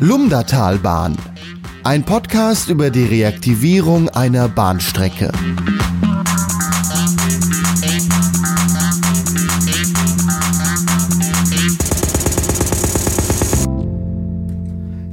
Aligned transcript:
Lumdatalbahn. 0.00 1.16
Ein 1.82 2.04
Podcast 2.04 2.70
über 2.70 2.90
die 2.90 3.02
Reaktivierung 3.02 4.08
einer 4.08 4.48
Bahnstrecke. 4.48 5.32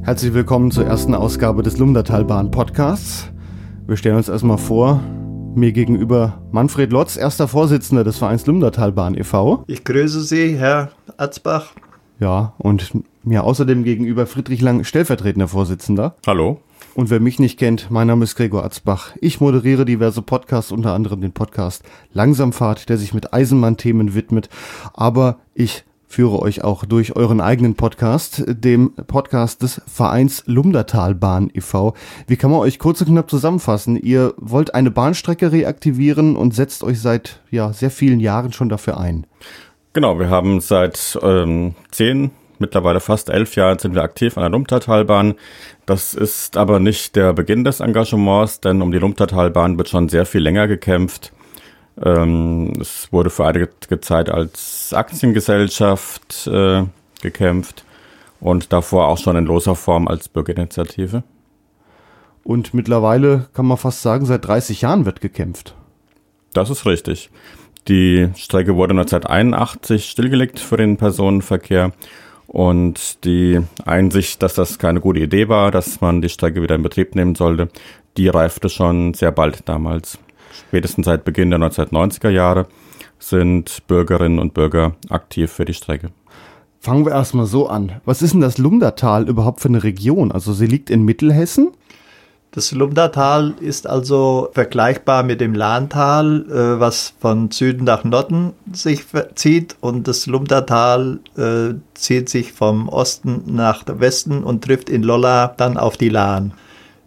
Herzlich 0.03 0.35
willkommen 0.35 0.69
zur 0.69 0.85
ersten 0.85 1.15
Ausgabe 1.15 1.63
des 1.63 1.79
Lumdatalbahn 1.79 2.51
Podcasts. 2.51 3.31
Wir 3.87 3.97
stellen 3.97 4.17
uns 4.17 4.29
erstmal 4.29 4.59
vor, 4.59 5.01
mir 5.55 5.71
gegenüber 5.71 6.43
Manfred 6.51 6.91
Lotz, 6.91 7.17
erster 7.17 7.47
Vorsitzender 7.47 8.03
des 8.03 8.19
Vereins 8.19 8.45
Lumdatalbahn 8.45 9.15
e.V. 9.15 9.63
Ich 9.65 9.83
grüße 9.83 10.21
Sie, 10.21 10.55
Herr 10.55 10.91
Atzbach. 11.17 11.71
Ja, 12.19 12.53
und 12.57 12.93
mir 13.23 13.43
außerdem 13.43 13.83
gegenüber 13.83 14.25
Friedrich 14.25 14.61
Lang, 14.61 14.83
stellvertretender 14.83 15.47
Vorsitzender. 15.47 16.15
Hallo. 16.25 16.61
Und 16.93 17.09
wer 17.09 17.19
mich 17.19 17.39
nicht 17.39 17.59
kennt, 17.59 17.91
mein 17.91 18.07
Name 18.07 18.23
ist 18.23 18.35
Gregor 18.35 18.63
Atzbach. 18.63 19.11
Ich 19.19 19.41
moderiere 19.41 19.83
diverse 19.83 20.21
Podcasts, 20.21 20.71
unter 20.71 20.93
anderem 20.93 21.19
den 21.19 21.33
Podcast 21.33 21.83
Langsamfahrt, 22.13 22.87
der 22.87 22.97
sich 22.97 23.13
mit 23.13 23.33
Eisenbahnthemen 23.33 24.15
widmet. 24.15 24.47
Aber 24.93 25.39
ich 25.53 25.83
führe 26.07 26.39
euch 26.39 26.63
auch 26.63 26.85
durch 26.85 27.17
euren 27.17 27.41
eigenen 27.41 27.75
Podcast, 27.75 28.45
dem 28.47 28.93
Podcast 28.93 29.61
des 29.63 29.81
Vereins 29.85 30.43
Lumdatalbahn 30.45 31.49
e.V. 31.53 31.95
Wie 32.27 32.37
kann 32.37 32.51
man 32.51 32.61
euch 32.61 32.79
kurz 32.79 33.01
und 33.01 33.07
knapp 33.07 33.29
zusammenfassen? 33.29 33.97
Ihr 33.97 34.33
wollt 34.37 34.73
eine 34.73 34.91
Bahnstrecke 34.91 35.51
reaktivieren 35.51 36.37
und 36.37 36.55
setzt 36.55 36.85
euch 36.85 37.01
seit 37.01 37.41
ja, 37.51 37.73
sehr 37.73 37.91
vielen 37.91 38.21
Jahren 38.21 38.53
schon 38.53 38.69
dafür 38.69 38.97
ein. 38.97 39.27
Genau, 39.95 40.19
wir 40.19 40.29
haben 40.29 40.59
seit 40.59 41.17
ähm, 41.21 41.73
zehn, 41.89 42.31
mittlerweile 42.59 42.99
fast 42.99 43.29
elf 43.29 43.55
Jahren 43.55 43.79
sind 43.79 43.95
wir 43.95 44.03
aktiv 44.03 44.37
an 44.37 44.41
der 44.43 44.49
Lumtatalbahn. 44.49 45.35
Das 45.85 46.13
ist 46.13 46.57
aber 46.57 46.81
nicht 46.81 47.15
der 47.15 47.31
Beginn 47.31 47.63
des 47.63 47.79
Engagements, 47.79 48.59
denn 48.59 48.81
um 48.81 48.91
die 48.91 48.97
Lumtatalbahn 48.97 49.77
wird 49.77 49.87
schon 49.87 50.09
sehr 50.09 50.25
viel 50.25 50.41
länger 50.41 50.67
gekämpft. 50.67 51.31
Ähm, 52.03 52.73
es 52.81 53.07
wurde 53.13 53.29
für 53.29 53.45
einige 53.45 54.01
Zeit 54.01 54.29
als 54.29 54.91
Aktiengesellschaft 54.93 56.45
äh, 56.47 56.83
gekämpft 57.21 57.85
und 58.41 58.73
davor 58.73 59.07
auch 59.07 59.17
schon 59.17 59.37
in 59.37 59.45
loser 59.45 59.75
Form 59.75 60.09
als 60.09 60.27
Bürgerinitiative. 60.27 61.23
Und 62.43 62.73
mittlerweile 62.73 63.47
kann 63.53 63.65
man 63.65 63.77
fast 63.77 64.01
sagen, 64.01 64.25
seit 64.25 64.45
30 64.45 64.81
Jahren 64.81 65.05
wird 65.05 65.21
gekämpft. 65.21 65.73
Das 66.51 66.69
ist 66.69 66.85
richtig. 66.85 67.29
Die 67.87 68.29
Strecke 68.35 68.75
wurde 68.75 68.93
1981 68.93 70.09
stillgelegt 70.09 70.59
für 70.59 70.77
den 70.77 70.97
Personenverkehr 70.97 71.91
und 72.47 73.23
die 73.25 73.61
Einsicht, 73.85 74.41
dass 74.41 74.55
das 74.55 74.79
keine 74.79 74.99
gute 74.99 75.19
Idee 75.19 75.49
war, 75.49 75.69
dass 75.69 76.01
man 76.01 76.21
die 76.21 76.29
Strecke 76.29 76.63
wieder 76.63 76.73
in 76.73 76.81
Betrieb 76.81 77.13
nehmen 77.13 77.35
sollte, 77.35 77.69
die 78.17 78.27
reifte 78.27 78.69
schon 78.69 79.13
sehr 79.13 79.31
bald 79.31 79.69
damals. 79.69 80.17
Spätestens 80.51 81.05
seit 81.05 81.25
Beginn 81.25 81.51
der 81.51 81.59
1990er 81.59 82.29
Jahre 82.29 82.67
sind 83.19 83.85
Bürgerinnen 83.85 84.39
und 84.39 84.55
Bürger 84.55 84.95
aktiv 85.09 85.51
für 85.51 85.65
die 85.65 85.73
Strecke. 85.75 86.09
Fangen 86.79 87.05
wir 87.05 87.11
erstmal 87.11 87.45
so 87.45 87.67
an. 87.67 88.01
Was 88.05 88.23
ist 88.23 88.33
denn 88.33 88.41
das 88.41 88.57
Lumdatal 88.57 89.29
überhaupt 89.29 89.59
für 89.59 89.69
eine 89.69 89.83
Region? 89.83 90.31
Also 90.31 90.53
sie 90.53 90.67
liegt 90.67 90.89
in 90.89 91.03
Mittelhessen 91.03 91.71
das 92.55 92.71
Lumdatal 92.71 93.53
ist 93.59 93.85
also 93.85 94.49
vergleichbar 94.53 95.23
mit 95.23 95.41
dem 95.41 95.53
Lahntal, 95.53 96.45
äh, 96.49 96.79
was 96.79 97.13
von 97.19 97.51
Süden 97.51 97.83
nach 97.83 98.05
Norden 98.05 98.53
sich 98.71 99.03
zieht. 99.35 99.75
Und 99.81 100.07
das 100.07 100.25
Lumdatal 100.25 101.19
äh, 101.37 101.73
zieht 101.95 102.29
sich 102.29 102.53
vom 102.53 102.87
Osten 102.87 103.43
nach 103.47 103.83
Westen 103.87 104.41
und 104.43 104.63
trifft 104.63 104.89
in 104.89 105.03
Lolla 105.03 105.53
dann 105.57 105.77
auf 105.77 105.97
die 105.97 106.07
Lahn. 106.07 106.53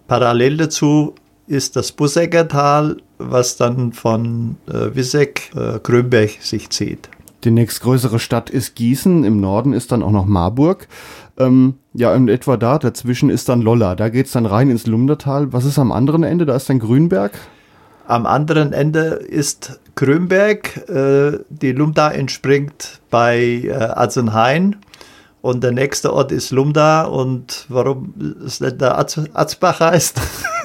Parallel 0.06 0.58
dazu 0.58 1.14
ist 1.46 1.76
das 1.76 1.92
Bussecker 1.92 2.96
was 3.16 3.56
dann 3.56 3.92
von 3.94 4.56
äh, 4.68 4.94
Wisseck, 4.94 5.50
äh, 5.56 5.78
Grünberg 5.80 6.30
sich 6.40 6.68
zieht. 6.70 7.08
Die 7.44 7.50
nächstgrößere 7.52 8.18
Stadt 8.18 8.50
ist 8.50 8.74
Gießen, 8.74 9.22
im 9.24 9.40
Norden 9.40 9.72
ist 9.72 9.92
dann 9.92 10.02
auch 10.02 10.10
noch 10.10 10.26
Marburg. 10.26 10.88
Ähm, 11.38 11.74
ja, 11.94 12.12
in 12.14 12.28
etwa 12.28 12.56
da, 12.56 12.78
dazwischen 12.78 13.30
ist 13.30 13.48
dann 13.48 13.62
Lolla. 13.62 13.94
Da 13.94 14.08
geht 14.08 14.26
es 14.26 14.32
dann 14.32 14.46
rein 14.46 14.70
ins 14.70 14.86
Lumdertal. 14.86 15.52
Was 15.52 15.64
ist 15.64 15.78
am 15.78 15.92
anderen 15.92 16.24
Ende? 16.24 16.46
Da 16.46 16.56
ist 16.56 16.68
dann 16.68 16.80
Grünberg. 16.80 17.32
Am 18.08 18.26
anderen 18.26 18.72
Ende 18.72 19.00
ist 19.00 19.78
Grünberg. 19.94 20.88
Äh, 20.88 21.38
die 21.48 21.72
Lumda 21.72 22.10
entspringt 22.10 23.00
bei 23.10 23.38
äh, 23.38 23.72
Azenhain. 23.72 24.76
Und 25.40 25.62
der 25.62 25.72
nächste 25.72 26.12
Ort 26.12 26.32
ist 26.32 26.50
Lumda. 26.50 27.04
Und 27.04 27.66
warum 27.68 28.14
es 28.44 28.60
nicht 28.60 28.80
der 28.80 28.98
Atzbach 28.98 29.78
heißt? 29.78 30.20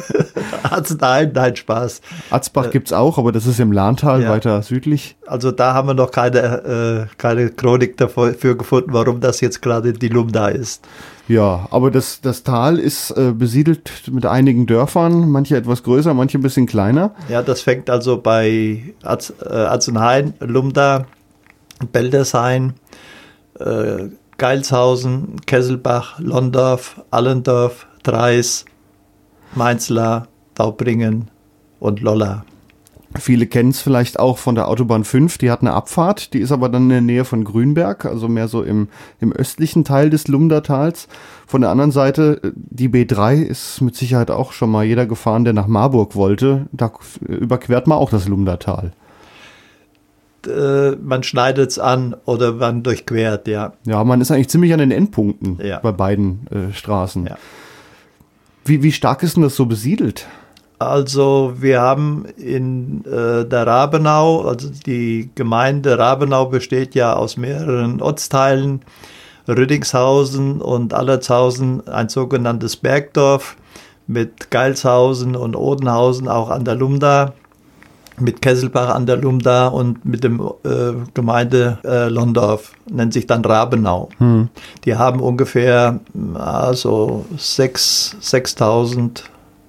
Nein, 1.00 1.32
nein, 1.34 1.56
Spaß. 1.56 2.02
Atzbach 2.30 2.68
äh, 2.68 2.70
gibt 2.70 2.88
es 2.88 2.94
auch, 2.94 3.18
aber 3.18 3.32
das 3.32 3.46
ist 3.46 3.60
im 3.60 3.72
Lahntal 3.72 4.24
ja. 4.24 4.30
weiter 4.30 4.62
südlich. 4.62 5.16
Also 5.28 5.52
da 5.52 5.74
haben 5.74 5.88
wir 5.88 5.94
noch 5.94 6.12
keine, 6.12 7.08
äh, 7.10 7.16
keine 7.18 7.50
Chronik 7.50 7.98
dafür 7.98 8.56
gefunden, 8.56 8.94
warum 8.94 9.20
das 9.20 9.42
jetzt 9.42 9.62
gerade 9.62 9.94
die 9.94 10.10
Lumda 10.10 10.48
ist. 10.48 10.86
Ja, 11.28 11.68
aber 11.72 11.90
das, 11.90 12.20
das 12.22 12.44
Tal 12.44 12.80
ist 12.80 13.12
äh, 13.12 13.32
besiedelt 13.32 13.90
mit 14.12 14.26
einigen 14.26 14.66
Dörfern, 14.66 15.30
manche 15.30 15.56
etwas 15.56 15.84
größer, 15.84 16.14
manche 16.14 16.38
ein 16.38 16.42
bisschen 16.42 16.66
kleiner. 16.66 17.12
Ja, 17.30 17.42
das 17.42 17.62
fängt 17.62 17.90
also 17.90 18.18
bei 18.18 18.94
Az, 19.04 19.34
äh, 19.42 19.54
Atzenhain, 19.54 20.34
Lumda, 20.42 21.06
Beldershain, 21.92 22.74
äh, 23.60 24.10
Geilshausen, 24.38 25.38
Kesselbach, 25.46 26.20
Londorf, 26.20 27.02
Allendorf, 27.12 27.88
Dreis, 28.04 28.66
Mainzlar, 29.56 30.28
Daubringen 30.56 31.30
und 31.80 32.02
Lolla. 32.02 32.46
Viele 33.20 33.46
kennen 33.46 33.70
es 33.70 33.80
vielleicht 33.80 34.20
auch 34.20 34.40
von 34.40 34.56
der 34.56 34.68
Autobahn 34.68 35.04
5, 35.04 35.38
die 35.38 35.52
hat 35.52 35.62
eine 35.62 35.74
Abfahrt, 35.74 36.34
die 36.34 36.40
ist 36.40 36.52
aber 36.52 36.68
dann 36.68 36.84
in 36.84 36.90
der 36.90 37.02
Nähe 37.02 37.26
von 37.26 37.44
Grünberg, 37.44 38.06
also 38.06 38.28
mehr 38.28 38.48
so 38.48 38.64
im, 38.64 38.88
im 39.20 39.32
östlichen 39.32 39.84
Teil 39.84 40.10
des 40.10 40.28
Lumdertals. 40.28 41.08
Von 41.46 41.62
der 41.62 41.70
anderen 41.70 41.92
Seite, 41.92 42.40
äh, 42.44 42.52
die 42.56 42.90
B3 42.90 43.44
ist 43.44 43.82
mit 43.82 43.96
Sicherheit 43.96 44.32
auch 44.32 44.52
schon 44.52 44.72
mal 44.72 44.84
jeder 44.84 45.06
gefahren, 45.06 45.44
der 45.44 45.54
nach 45.54 45.68
Marburg 45.68 46.16
wollte. 46.16 46.68
Da 46.72 46.92
überquert 47.22 47.86
man 47.86 48.00
auch 48.00 48.10
das 48.10 48.28
Lumdertal. 48.28 48.94
Äh, 50.48 50.96
man 50.96 51.22
schneidet 51.22 51.70
es 51.70 51.80
an 51.80 52.16
oder 52.26 52.54
man 52.54 52.82
durchquert, 52.82 53.48
ja. 53.48 53.74
Ja, 53.86 54.04
man 54.04 54.22
ist 54.22 54.32
eigentlich 54.32 54.50
ziemlich 54.50 54.74
an 54.74 54.80
den 54.80 54.92
Endpunkten 54.92 55.60
ja. 55.64 55.80
bei 55.80 55.92
beiden 55.92 56.48
äh, 56.48 56.74
Straßen. 56.74 57.28
Ja. 57.28 57.38
Wie, 58.66 58.82
wie 58.82 58.92
stark 58.92 59.22
ist 59.22 59.36
denn 59.36 59.44
das 59.44 59.56
so 59.56 59.68
besiedelt? 59.68 60.26
Also 60.88 61.54
wir 61.58 61.82
haben 61.82 62.26
in 62.38 63.04
äh, 63.06 63.46
der 63.46 63.68
Rabenau, 63.68 64.42
also 64.42 64.70
die 64.70 65.30
Gemeinde 65.36 65.98
Rabenau 65.98 66.46
besteht 66.48 66.96
ja 66.96 67.14
aus 67.14 67.38
mehreren 67.38 68.02
Ortsteilen, 68.02 68.82
Rüdingshausen 69.48 70.62
und 70.62 70.94
Allertshausen, 70.94 71.88
ein 71.88 72.10
sogenanntes 72.10 72.78
Bergdorf 72.78 73.58
mit 74.08 74.52
Geilshausen 74.52 75.36
und 75.36 75.56
Odenhausen 75.56 76.28
auch 76.28 76.50
an 76.50 76.66
der 76.66 76.76
Lumda, 76.76 77.34
mit 78.20 78.42
Kesselbach 78.42 78.94
an 78.94 79.06
der 79.06 79.18
Lumda 79.18 79.68
und 79.68 80.06
mit 80.06 80.24
dem 80.24 80.40
äh, 80.40 80.94
Gemeinde 81.14 81.80
äh, 81.84 82.10
Londorf, 82.10 82.74
nennt 82.90 83.14
sich 83.14 83.28
dann 83.28 83.44
Rabenau. 83.44 84.10
Hm. 84.20 84.50
Die 84.86 84.96
haben 84.96 85.20
ungefähr 85.20 86.00
also 86.36 87.26
6.000 87.38 89.24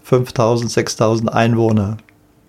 5000, 0.04 0.70
6000 0.70 1.32
Einwohner. 1.32 1.96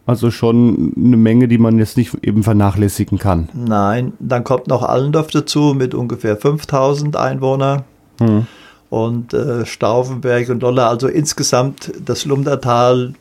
Also 0.06 0.30
schon 0.30 0.94
eine 0.96 1.18
Menge, 1.18 1.48
die 1.48 1.58
man 1.58 1.80
jetzt 1.80 1.98
nicht 1.98 2.14
eben 2.22 2.44
vernachlässigen 2.44 3.18
kann. 3.18 3.50
Nein, 3.54 4.14
dann 4.20 4.44
kommt 4.44 4.68
noch 4.68 4.84
Allendorf 4.84 5.32
dazu 5.32 5.74
mit 5.76 5.96
ungefähr 5.96 6.38
5000 6.38 7.16
Einwohner. 7.16 7.86
Hm. 8.20 8.46
Und 8.92 9.34
äh, 9.34 9.66
Stauffenberg 9.66 10.50
und 10.50 10.62
Lolla, 10.62 10.90
also 10.90 11.08
insgesamt 11.08 11.92
das 12.06 12.26
Lumdertal, 12.26 13.14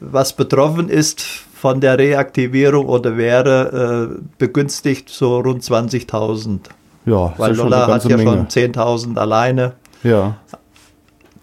was 0.00 0.32
betroffen 0.32 0.88
ist 0.88 1.22
von 1.22 1.80
der 1.80 1.96
Reaktivierung 1.96 2.86
oder 2.86 3.16
wäre 3.16 4.18
äh, 4.18 4.22
begünstigt 4.38 5.08
so 5.08 5.38
rund 5.38 5.62
20.000. 5.62 6.58
Ja, 7.06 7.32
weil 7.36 7.54
Lolla 7.54 7.86
hat 7.86 8.04
ja 8.04 8.16
Menge. 8.16 8.46
schon 8.50 8.72
10.000 8.72 9.16
alleine. 9.16 9.74
Ja. 10.02 10.36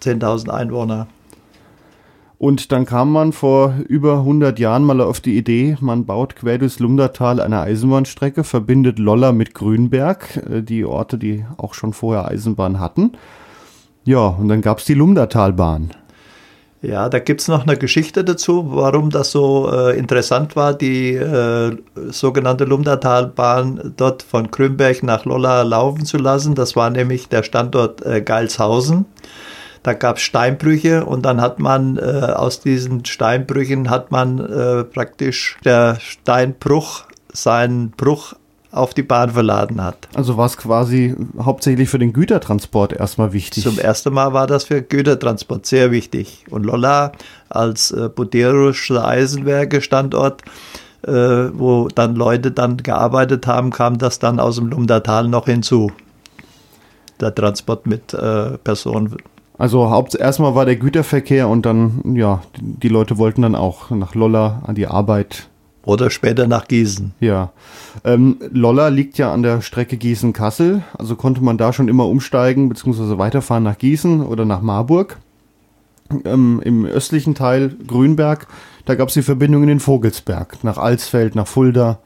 10.000 0.03 0.49
Einwohner. 0.49 1.07
Und 2.37 2.71
dann 2.71 2.85
kam 2.85 3.11
man 3.11 3.31
vor 3.31 3.75
über 3.87 4.19
100 4.19 4.59
Jahren 4.59 4.83
mal 4.83 4.99
auf 5.01 5.21
die 5.21 5.37
Idee, 5.37 5.77
man 5.79 6.05
baut 6.05 6.35
quer 6.35 6.57
durchs 6.57 6.79
Lumdertal 6.79 7.39
eine 7.39 7.61
Eisenbahnstrecke, 7.61 8.43
verbindet 8.43 8.99
Lolla 8.99 9.31
mit 9.31 9.53
Grünberg, 9.53 10.43
äh, 10.49 10.61
die 10.61 10.83
Orte, 10.83 11.17
die 11.17 11.45
auch 11.57 11.73
schon 11.73 11.93
vorher 11.93 12.27
Eisenbahn 12.27 12.79
hatten. 12.79 13.13
Ja, 14.03 14.27
und 14.27 14.49
dann 14.49 14.61
gab 14.61 14.79
es 14.79 14.85
die 14.85 14.95
Lumdertalbahn. 14.95 15.91
Ja, 16.83 17.07
da 17.07 17.19
gibt 17.19 17.39
es 17.39 17.47
noch 17.47 17.65
eine 17.65 17.77
Geschichte 17.77 18.25
dazu, 18.25 18.65
warum 18.71 19.09
das 19.09 19.31
so 19.31 19.71
äh, 19.71 19.97
interessant 19.97 20.57
war, 20.57 20.73
die 20.73 21.13
äh, 21.13 21.77
sogenannte 22.09 22.65
Lumdertalbahn 22.65 23.93
dort 23.95 24.21
von 24.21 24.51
Grünberg 24.51 25.01
nach 25.01 25.23
Lolla 25.23 25.61
laufen 25.61 26.03
zu 26.05 26.17
lassen. 26.17 26.55
Das 26.55 26.75
war 26.75 26.89
nämlich 26.89 27.29
der 27.29 27.43
Standort 27.43 28.05
äh, 28.05 28.21
Geilshausen. 28.21 29.05
Da 29.83 29.93
gab 29.93 30.15
es 30.17 30.23
Steinbrüche 30.23 31.05
und 31.05 31.23
dann 31.23 31.41
hat 31.41 31.59
man 31.59 31.97
äh, 31.97 32.01
aus 32.01 32.61
diesen 32.61 33.03
Steinbrüchen 33.03 33.89
hat 33.89 34.11
man 34.11 34.39
äh, 34.39 34.83
praktisch 34.85 35.57
der 35.65 35.97
Steinbruch 35.99 37.03
seinen 37.33 37.91
Bruch 37.91 38.33
auf 38.73 38.93
die 38.93 39.03
Bahn 39.03 39.29
verladen 39.29 39.83
hat. 39.83 40.07
Also 40.15 40.35
war 40.35 40.47
es 40.47 40.57
quasi 40.57 41.15
hauptsächlich 41.39 41.89
für 41.89 41.99
den 41.99 42.11
Gütertransport 42.11 42.93
erstmal 42.93 43.31
wichtig. 43.31 43.63
Zum 43.63 43.77
ersten 43.77 44.13
Mal 44.13 44.33
war 44.33 44.47
das 44.47 44.63
für 44.63 44.81
Gütertransport 44.81 45.65
sehr 45.65 45.91
wichtig. 45.91 46.45
Und 46.49 46.65
Lolla 46.65 47.11
als 47.49 47.91
äh, 47.91 48.09
buderischer 48.09 49.05
Eisenwerke-Standort, 49.05 50.41
äh, 51.05 51.11
wo 51.11 51.87
dann 51.93 52.15
Leute 52.15 52.51
dann 52.51 52.77
gearbeitet 52.77 53.45
haben, 53.45 53.69
kam 53.69 53.99
das 53.99 54.17
dann 54.17 54.39
aus 54.39 54.55
dem 54.55 54.69
Lumdatal 54.69 55.27
noch 55.27 55.45
hinzu. 55.45 55.91
Der 57.19 57.35
Transport 57.35 57.85
mit 57.85 58.13
äh, 58.13 58.57
Personen. 58.57 59.17
Also 59.57 59.89
haupt 59.89 60.15
erstmal 60.15 60.55
war 60.55 60.65
der 60.65 60.77
Güterverkehr 60.77 61.47
und 61.47 61.65
dann, 61.65 62.15
ja, 62.15 62.41
die 62.59 62.89
Leute 62.89 63.17
wollten 63.17 63.43
dann 63.43 63.55
auch 63.55 63.91
nach 63.91 64.15
Lolla 64.15 64.63
an 64.65 64.75
die 64.75 64.87
Arbeit 64.87 65.47
oder 65.85 66.09
später 66.09 66.47
nach 66.47 66.67
Gießen. 66.67 67.13
Ja. 67.19 67.51
Ähm, 68.03 68.37
Lolla 68.51 68.87
liegt 68.87 69.17
ja 69.17 69.31
an 69.31 69.43
der 69.43 69.61
Strecke 69.61 69.97
Gießen-Kassel, 69.97 70.83
also 70.97 71.15
konnte 71.15 71.43
man 71.43 71.57
da 71.57 71.73
schon 71.73 71.87
immer 71.87 72.07
umsteigen 72.07 72.69
bzw. 72.69 73.17
weiterfahren 73.17 73.63
nach 73.63 73.77
Gießen 73.77 74.25
oder 74.25 74.45
nach 74.45 74.61
Marburg. 74.61 75.17
Ähm, 76.25 76.61
Im 76.63 76.85
östlichen 76.85 77.35
Teil 77.35 77.75
Grünberg, 77.85 78.47
da 78.85 78.95
gab 78.95 79.09
es 79.09 79.13
die 79.13 79.21
Verbindung 79.21 79.63
in 79.63 79.69
den 79.69 79.79
Vogelsberg, 79.79 80.63
nach 80.63 80.77
Alsfeld, 80.77 81.35
nach 81.35 81.47
Fulda. 81.47 81.99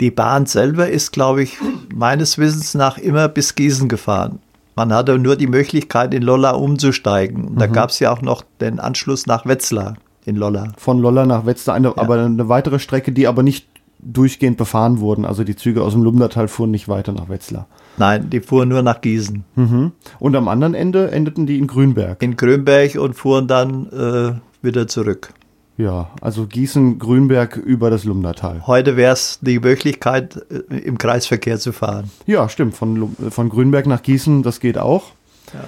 Die 0.00 0.10
Bahn 0.10 0.46
selber 0.46 0.88
ist, 0.88 1.12
glaube 1.12 1.42
ich, 1.42 1.58
meines 1.94 2.38
Wissens 2.38 2.74
nach 2.74 2.98
immer 2.98 3.28
bis 3.28 3.54
Gießen 3.54 3.88
gefahren. 3.88 4.40
Man 4.76 4.92
hatte 4.92 5.18
nur 5.18 5.36
die 5.36 5.46
Möglichkeit, 5.46 6.14
in 6.14 6.22
Lolla 6.22 6.52
umzusteigen. 6.52 7.44
Und 7.44 7.60
da 7.60 7.68
mhm. 7.68 7.72
gab 7.72 7.90
es 7.90 8.00
ja 8.00 8.12
auch 8.12 8.22
noch 8.22 8.42
den 8.60 8.80
Anschluss 8.80 9.26
nach 9.26 9.46
Wetzlar 9.46 9.94
in 10.24 10.36
Lolla. 10.36 10.72
Von 10.76 10.98
Lolla 10.98 11.26
nach 11.26 11.46
Wetzlar, 11.46 11.76
eine, 11.76 11.88
ja. 11.88 11.94
aber 11.96 12.18
eine 12.18 12.48
weitere 12.48 12.78
Strecke, 12.78 13.12
die 13.12 13.26
aber 13.26 13.42
nicht 13.42 13.68
durchgehend 14.00 14.56
befahren 14.56 15.00
wurden. 15.00 15.24
Also 15.24 15.44
die 15.44 15.56
Züge 15.56 15.82
aus 15.82 15.92
dem 15.92 16.02
Lumdertal 16.02 16.48
fuhren 16.48 16.70
nicht 16.70 16.88
weiter 16.88 17.12
nach 17.12 17.28
Wetzlar. 17.28 17.66
Nein, 17.96 18.28
die 18.30 18.40
fuhren 18.40 18.68
nur 18.68 18.82
nach 18.82 19.00
Gießen. 19.00 19.44
Mhm. 19.54 19.92
Und 20.18 20.36
am 20.36 20.48
anderen 20.48 20.74
Ende 20.74 21.10
endeten 21.10 21.46
die 21.46 21.58
in 21.58 21.66
Grünberg. 21.66 22.22
In 22.22 22.36
Grünberg 22.36 22.96
und 22.96 23.14
fuhren 23.14 23.46
dann 23.46 23.88
äh, 23.90 24.32
wieder 24.64 24.88
zurück. 24.88 25.32
Ja, 25.76 26.10
also 26.20 26.46
Gießen, 26.46 26.98
Grünberg 26.98 27.56
über 27.56 27.90
das 27.90 28.04
Lumdertal. 28.04 28.66
Heute 28.66 28.96
wäre 28.96 29.12
es 29.12 29.40
die 29.40 29.58
Möglichkeit, 29.58 30.36
äh, 30.50 30.76
im 30.78 30.98
Kreisverkehr 30.98 31.58
zu 31.58 31.72
fahren. 31.72 32.10
Ja, 32.26 32.48
stimmt. 32.48 32.74
Von, 32.76 33.16
von 33.30 33.48
Grünberg 33.48 33.86
nach 33.86 34.02
Gießen, 34.02 34.42
das 34.44 34.60
geht 34.60 34.78
auch. 34.78 35.12
Ja, 35.52 35.64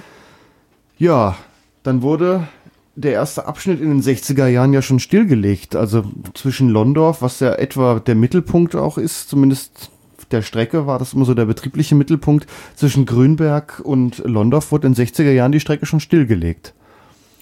ja 0.97 1.37
dann 1.83 2.01
wurde 2.01 2.47
der 2.95 3.13
erste 3.13 3.45
Abschnitt 3.45 3.79
in 3.81 3.89
den 3.89 4.01
60er 4.01 4.47
Jahren 4.47 4.73
ja 4.73 4.81
schon 4.81 4.99
stillgelegt. 4.99 5.75
Also 5.75 6.03
zwischen 6.33 6.69
Londorf, 6.69 7.21
was 7.21 7.39
ja 7.41 7.53
etwa 7.53 7.99
der 7.99 8.15
Mittelpunkt 8.15 8.75
auch 8.75 8.97
ist, 8.97 9.29
zumindest 9.29 9.91
der 10.31 10.41
Strecke 10.41 10.87
war 10.87 10.99
das 10.99 11.13
immer 11.13 11.25
so 11.25 11.33
der 11.33 11.45
betriebliche 11.45 11.95
Mittelpunkt. 11.95 12.47
Zwischen 12.75 13.05
Grünberg 13.05 13.81
und 13.83 14.19
Londorf 14.19 14.71
wurde 14.71 14.87
in 14.87 14.93
den 14.93 15.05
60er 15.05 15.31
Jahren 15.31 15.51
die 15.51 15.59
Strecke 15.59 15.85
schon 15.85 15.99
stillgelegt. 15.99 16.73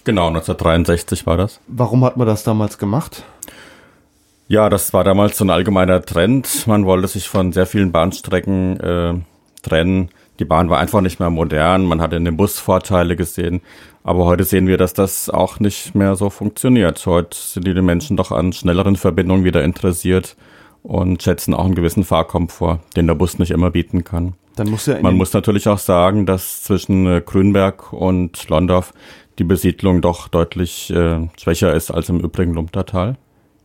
Genau, 0.06 0.28
1963 0.28 1.26
war 1.26 1.36
das. 1.36 1.60
Warum 1.66 2.04
hat 2.04 2.16
man 2.16 2.28
das 2.28 2.44
damals 2.44 2.78
gemacht? 2.78 3.24
Ja, 4.46 4.70
das 4.70 4.92
war 4.92 5.02
damals 5.02 5.36
so 5.36 5.44
ein 5.44 5.50
allgemeiner 5.50 6.00
Trend. 6.00 6.68
Man 6.68 6.86
wollte 6.86 7.08
sich 7.08 7.28
von 7.28 7.52
sehr 7.52 7.66
vielen 7.66 7.90
Bahnstrecken 7.90 8.78
äh, 8.78 9.14
trennen. 9.62 10.10
Die 10.38 10.44
Bahn 10.44 10.70
war 10.70 10.78
einfach 10.78 11.00
nicht 11.00 11.18
mehr 11.18 11.30
modern. 11.30 11.86
Man 11.86 12.00
hatte 12.00 12.14
in 12.14 12.24
dem 12.24 12.36
Bus 12.36 12.60
Vorteile 12.60 13.16
gesehen. 13.16 13.62
Aber 14.04 14.26
heute 14.26 14.44
sehen 14.44 14.68
wir, 14.68 14.76
dass 14.76 14.94
das 14.94 15.28
auch 15.28 15.58
nicht 15.58 15.96
mehr 15.96 16.14
so 16.14 16.30
funktioniert. 16.30 17.04
Heute 17.04 17.36
sind 17.36 17.66
die 17.66 17.74
Menschen 17.74 18.16
doch 18.16 18.30
an 18.30 18.52
schnelleren 18.52 18.94
Verbindungen 18.94 19.42
wieder 19.42 19.64
interessiert 19.64 20.36
und 20.84 21.20
schätzen 21.20 21.52
auch 21.52 21.64
einen 21.64 21.74
gewissen 21.74 22.04
Fahrkomfort, 22.04 22.78
den 22.94 23.08
der 23.08 23.16
Bus 23.16 23.40
nicht 23.40 23.50
immer 23.50 23.72
bieten 23.72 24.04
kann. 24.04 24.34
Muss 24.64 24.86
ja 24.86 24.98
Man 25.02 25.16
muss 25.16 25.32
natürlich 25.32 25.68
auch 25.68 25.78
sagen, 25.78 26.24
dass 26.24 26.62
zwischen 26.62 27.06
äh, 27.06 27.20
Grünberg 27.20 27.92
und 27.92 28.48
Londorf 28.48 28.94
die 29.38 29.44
Besiedlung 29.44 30.00
doch 30.00 30.28
deutlich 30.28 30.90
äh, 30.90 31.28
schwächer 31.38 31.74
ist 31.74 31.90
als 31.90 32.08
im 32.08 32.20
übrigen 32.20 32.54
Lumtertal. 32.54 33.16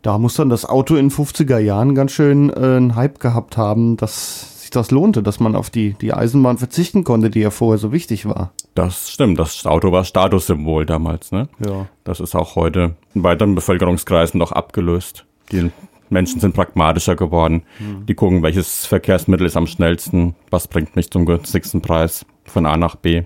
Da 0.02 0.18
muss 0.18 0.36
dann 0.36 0.50
das 0.50 0.66
Auto 0.66 0.96
in 0.96 1.12
50er 1.12 1.60
Jahren 1.60 1.94
ganz 1.96 2.12
schön 2.12 2.50
äh, 2.50 2.54
einen 2.54 2.96
Hype 2.96 3.20
gehabt 3.20 3.58
haben, 3.58 3.98
dass 3.98 4.62
sich 4.62 4.72
das 4.72 4.92
lohnte, 4.92 5.22
dass 5.22 5.40
man 5.40 5.56
auf 5.56 5.70
die, 5.70 5.94
die 5.94 6.14
Eisenbahn 6.14 6.58
verzichten 6.58 7.04
konnte, 7.04 7.30
die 7.30 7.42
ja 7.42 7.52
vorher 7.52 7.78
so 7.78 7.92
wichtig 7.92 8.26
war. 8.26 8.52
Das 8.74 9.12
stimmt, 9.12 9.38
das 9.38 9.66
Auto 9.66 9.92
war 9.92 10.06
Statussymbol 10.06 10.86
damals, 10.86 11.32
ne? 11.32 11.50
Ja. 11.60 11.88
Das 12.04 12.20
ist 12.20 12.36
auch 12.36 12.56
heute 12.56 12.96
in 13.14 13.24
weiteren 13.24 13.54
Bevölkerungskreisen 13.54 14.40
noch 14.40 14.54
abgelöst. 14.54 15.26
Die 15.52 15.72
Menschen 16.10 16.40
sind 16.40 16.56
pragmatischer 16.56 17.16
geworden. 17.16 17.64
Mhm. 17.80 18.06
Die 18.06 18.16
gucken, 18.16 18.44
welches 18.44 18.86
Verkehrsmittel 18.86 19.46
ist 19.46 19.58
am 19.58 19.68
schnellsten, 19.68 20.36
was 20.50 20.68
bringt 20.68 20.96
mich 20.96 21.12
zum 21.12 21.26
günstigsten 21.26 21.82
Preis 21.82 22.26
von 22.46 22.66
A 22.66 22.78
nach 22.78 22.96
B. 22.96 23.24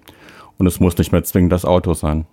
Und 0.58 0.68
es 0.68 0.80
muss 0.80 0.98
nicht 0.98 1.12
mehr 1.12 1.24
zwingend 1.24 1.52
das 1.52 1.66
Auto 1.66 1.94
sein. 1.94 2.26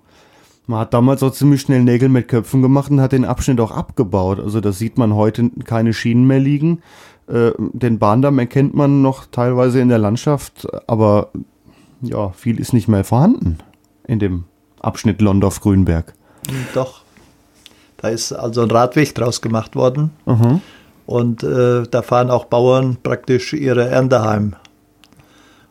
Man 0.67 0.81
hat 0.81 0.94
damals 0.94 1.23
auch 1.23 1.32
ziemlich 1.32 1.61
schnell 1.62 1.82
Nägel 1.82 2.09
mit 2.09 2.29
Köpfen 2.29 2.62
gemacht 2.62 2.91
und 2.91 3.00
hat 3.00 3.12
den 3.12 3.25
Abschnitt 3.25 3.61
auch 3.61 3.73
abgebaut. 3.73 4.38
Also 4.38 4.61
da 4.61 4.73
sieht 4.73 4.97
man 4.97 5.14
heute 5.14 5.50
keine 5.64 5.93
Schienen 5.93 6.26
mehr 6.26 6.38
liegen. 6.38 6.82
Äh, 7.26 7.50
den 7.59 7.99
Bahndamm 7.99 8.38
erkennt 8.38 8.75
man 8.75 9.03
noch 9.03 9.26
teilweise 9.26 9.81
in 9.81 9.88
der 9.88 9.99
Landschaft, 9.99 10.67
aber 10.87 11.31
ja, 12.00 12.31
viel 12.31 12.61
ist 12.61 12.73
nicht 12.73 12.88
mehr 12.88 13.05
vorhanden 13.05 13.59
in 14.06 14.19
dem 14.19 14.44
Abschnitt 14.81 15.20
Londorf-Grünberg. 15.20 16.14
Doch. 16.75 17.03
Da 17.99 18.08
ist 18.08 18.32
also 18.32 18.62
ein 18.62 18.70
Radweg 18.70 19.15
draus 19.15 19.41
gemacht 19.41 19.76
worden. 19.76 20.11
Mhm. 20.26 20.61
Und 21.06 21.44
äh, 21.44 21.85
da 21.88 22.03
fahren 22.03 22.31
auch 22.31 22.47
Bauern 22.47 22.97
praktisch 23.03 23.53
ihre 23.53 23.88
Ernte 23.88 24.23
heim 24.23 24.56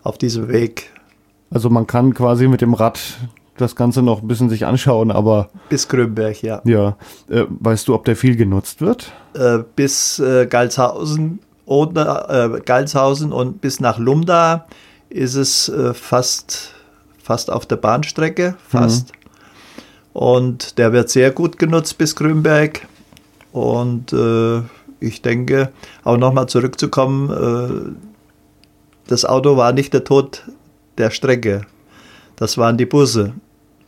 auf 0.03 0.17
diesem 0.17 0.47
Weg. 0.47 0.91
Also 1.49 1.69
man 1.69 1.87
kann 1.87 2.13
quasi 2.13 2.47
mit 2.47 2.61
dem 2.61 2.73
Rad 2.73 2.99
das 3.61 3.75
Ganze 3.75 4.01
noch 4.01 4.21
ein 4.21 4.27
bisschen 4.27 4.49
sich 4.49 4.65
anschauen, 4.65 5.11
aber. 5.11 5.49
Bis 5.69 5.87
Grünberg, 5.87 6.41
ja. 6.41 6.61
Ja. 6.65 6.97
Äh, 7.29 7.45
weißt 7.47 7.87
du, 7.87 7.95
ob 7.95 8.05
der 8.05 8.15
viel 8.15 8.35
genutzt 8.35 8.81
wird? 8.81 9.11
Äh, 9.33 9.59
bis 9.75 10.19
äh, 10.19 10.45
Galshausen, 10.47 11.39
oder, 11.65 12.55
äh, 12.55 12.61
Galshausen 12.61 13.31
und 13.31 13.61
bis 13.61 13.79
nach 13.79 13.97
Lumda 13.97 14.65
ist 15.09 15.35
es 15.35 15.69
äh, 15.69 15.93
fast, 15.93 16.73
fast 17.21 17.49
auf 17.49 17.65
der 17.65 17.77
Bahnstrecke, 17.77 18.55
fast. 18.67 19.11
Mhm. 19.13 19.17
Und 20.13 20.77
der 20.77 20.91
wird 20.91 21.09
sehr 21.09 21.31
gut 21.31 21.57
genutzt 21.57 21.97
bis 21.97 22.15
Grünberg. 22.15 22.87
Und 23.53 24.11
äh, 24.11 24.61
ich 24.99 25.21
denke, 25.21 25.71
auch 26.03 26.17
nochmal 26.17 26.47
zurückzukommen, 26.47 27.97
das 29.07 29.25
Auto 29.25 29.57
war 29.57 29.73
nicht 29.73 29.93
der 29.93 30.03
Tod 30.03 30.43
der 30.97 31.09
Strecke. 31.09 31.65
Das 32.35 32.57
waren 32.57 32.77
die 32.77 32.85
Busse. 32.85 33.33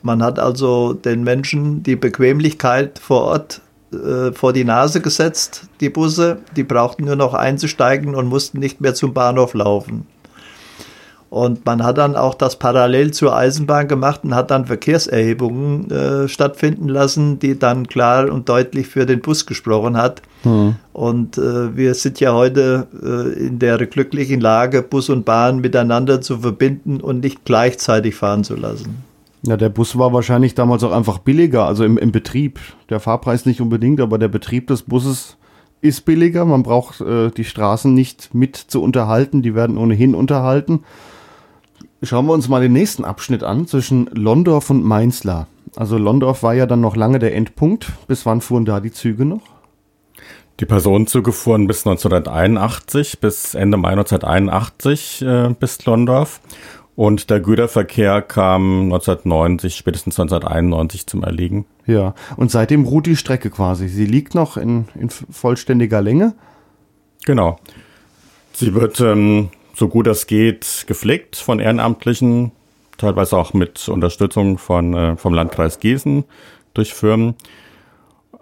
Man 0.04 0.22
hat 0.22 0.38
also 0.38 0.94
den 0.94 1.24
Menschen 1.24 1.82
die 1.82 1.96
Bequemlichkeit 1.96 3.00
vor 3.00 3.22
Ort 3.24 3.62
äh, 3.94 4.32
vor 4.34 4.54
die 4.54 4.64
Nase 4.64 5.02
gesetzt, 5.02 5.68
die 5.80 5.90
Busse. 5.90 6.40
Die 6.56 6.64
brauchten 6.64 7.06
nur 7.06 7.16
noch 7.16 7.34
einzusteigen 7.34 8.16
und 8.16 8.28
mussten 8.28 8.60
nicht 8.60 8.82
mehr 8.82 8.94
zum 8.94 9.14
Bahnhof 9.14 9.54
laufen. 9.54 10.08
Und 11.30 11.66
man 11.66 11.84
hat 11.84 11.98
dann 11.98 12.16
auch 12.16 12.36
das 12.36 12.60
parallel 12.60 13.12
zur 13.12 13.36
Eisenbahn 13.36 13.88
gemacht 13.88 14.22
und 14.24 14.36
hat 14.36 14.52
dann 14.52 14.68
Verkehrserhebungen 14.68 15.90
äh, 15.90 16.28
stattfinden 16.28 16.88
lassen, 16.90 17.40
die 17.40 17.58
dann 17.58 17.88
klar 17.88 18.32
und 18.32 18.50
deutlich 18.50 18.88
für 18.88 19.08
den 19.08 19.20
Bus 19.20 19.48
gesprochen 19.48 19.98
hat. 19.98 20.22
Mhm. 20.44 20.76
Und 20.92 21.40
äh, 21.40 21.76
wir 21.76 21.96
sind 21.96 22.20
ja 22.20 22.34
heute 22.34 22.86
äh, 23.02 23.48
in 23.48 23.58
der 23.58 23.80
glücklichen 23.88 24.42
Lage, 24.42 24.84
Bus 24.84 25.10
und 25.10 25.26
Bahn 25.26 25.58
miteinander 25.60 26.22
zu 26.22 26.38
verbinden 26.38 27.02
und 27.02 27.22
nicht 27.22 27.46
gleichzeitig 27.46 28.14
fahren 28.14 28.44
zu 28.44 28.56
lassen. 28.56 29.13
Ja, 29.46 29.58
der 29.58 29.70
Bus 29.70 29.98
war 29.98 30.14
wahrscheinlich 30.14 30.56
damals 30.56 30.84
auch 30.84 30.94
einfach 30.94 31.20
billiger, 31.20 31.66
also 31.66 31.84
im, 31.84 31.98
im 31.98 32.12
Betrieb. 32.12 32.60
Der 32.90 33.02
Fahrpreis 33.02 33.46
nicht 33.46 33.60
unbedingt, 33.60 34.00
aber 34.00 34.18
der 34.18 34.30
Betrieb 34.30 34.68
des 34.68 34.84
Busses 34.84 35.38
ist 35.82 36.06
billiger. 36.06 36.46
Man 36.46 36.64
braucht 36.64 37.02
äh, 37.02 37.30
die 37.30 37.44
Straßen 37.44 37.94
nicht 37.94 38.34
mit 38.34 38.56
zu 38.56 38.82
unterhalten, 38.82 39.42
die 39.42 39.54
werden 39.54 39.78
ohnehin 39.78 40.16
unterhalten. 40.16 40.84
Schauen 42.02 42.26
wir 42.26 42.34
uns 42.34 42.48
mal 42.48 42.62
den 42.62 42.74
nächsten 42.74 43.04
Abschnitt 43.04 43.44
an 43.44 43.68
zwischen 43.68 44.10
Londorf 44.14 44.70
und 44.70 44.84
Mainzlar. 44.84 45.48
Also 45.76 45.98
Londorf 45.98 46.44
war 46.44 46.54
ja 46.54 46.66
dann 46.66 46.82
noch 46.82 46.96
lange 46.96 47.20
der 47.20 47.36
Endpunkt. 47.36 47.92
Bis 48.08 48.26
wann 48.26 48.40
fuhren 48.40 48.64
da 48.64 48.80
die 48.80 48.92
Züge 48.92 49.26
noch? 49.26 49.42
Die 50.60 50.66
Personenzüge 50.66 51.32
fuhren 51.32 51.68
bis 51.68 51.86
1981, 51.86 53.20
bis 53.20 53.56
Ende 53.56 53.76
Mai 53.78 53.90
1981 53.90 55.22
äh, 55.24 55.50
bis 55.60 55.84
Londorf. 55.86 56.40
Und 56.96 57.30
der 57.30 57.40
Güterverkehr 57.40 58.22
kam 58.22 58.84
1990, 58.84 59.76
spätestens 59.76 60.20
1991 60.20 61.08
zum 61.08 61.24
Erliegen. 61.24 61.66
Ja, 61.88 62.14
und 62.38 62.52
seitdem 62.52 62.86
ruht 62.86 63.08
die 63.08 63.16
Strecke 63.16 63.50
quasi. 63.50 63.88
Sie 63.88 64.06
liegt 64.06 64.36
noch 64.36 64.58
in, 64.58 64.86
in 64.94 65.10
vollständiger 65.10 66.02
Länge. 66.02 66.34
Genau. 67.26 67.60
Sie 68.54 68.76
wird 68.76 69.00
ähm, 69.00 69.50
so 69.74 69.88
gut 69.88 70.06
es 70.08 70.28
geht 70.28 70.86
gepflegt 70.88 71.36
von 71.36 71.60
ehrenamtlichen 71.60 72.52
teilweise 72.98 73.38
auch 73.38 73.54
mit 73.54 73.88
Unterstützung 73.90 74.58
von, 74.58 74.94
äh, 74.94 75.18
vom 75.18 75.34
Landkreis 75.34 75.80
Gießen 75.80 76.24
durch 76.74 76.94
Firmen. 76.94 77.36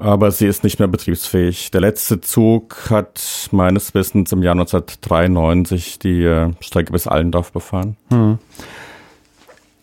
Aber 0.02 0.32
sie 0.32 0.48
ist 0.48 0.64
nicht 0.64 0.80
mehr 0.80 0.88
betriebsfähig. 0.88 1.70
Der 1.70 1.80
letzte 1.80 2.20
Zug 2.22 2.90
hat 2.90 3.50
meines 3.52 3.94
Wissens 3.94 4.32
im 4.32 4.42
Jahr 4.42 4.54
1993 4.54 6.00
die 6.00 6.24
äh, 6.24 6.52
Strecke 6.60 6.92
bis 6.92 7.06
Allendorf 7.06 7.52
befahren. 7.52 7.98
Hm. 8.10 8.40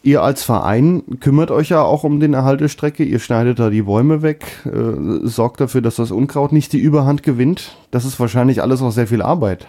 Ihr 0.02 0.20
als 0.22 0.42
Verein 0.42 1.04
kümmert 1.20 1.52
euch 1.52 1.68
ja 1.68 1.82
auch 1.82 2.02
um 2.02 2.18
den 2.18 2.34
Erhalt 2.34 2.60
der 2.60 2.66
Strecke. 2.66 3.04
Ihr 3.04 3.20
schneidet 3.20 3.60
da 3.60 3.70
die 3.70 3.82
Bäume 3.82 4.20
weg, 4.22 4.44
äh, 4.64 5.24
sorgt 5.24 5.60
dafür, 5.60 5.82
dass 5.82 5.94
das 5.96 6.10
Unkraut 6.10 6.50
nicht 6.50 6.72
die 6.72 6.78
Überhand 6.78 7.22
gewinnt. 7.22 7.76
Das 7.92 8.04
ist 8.04 8.18
wahrscheinlich 8.18 8.60
alles 8.60 8.82
auch 8.82 8.90
sehr 8.90 9.06
viel 9.06 9.22
Arbeit. 9.22 9.68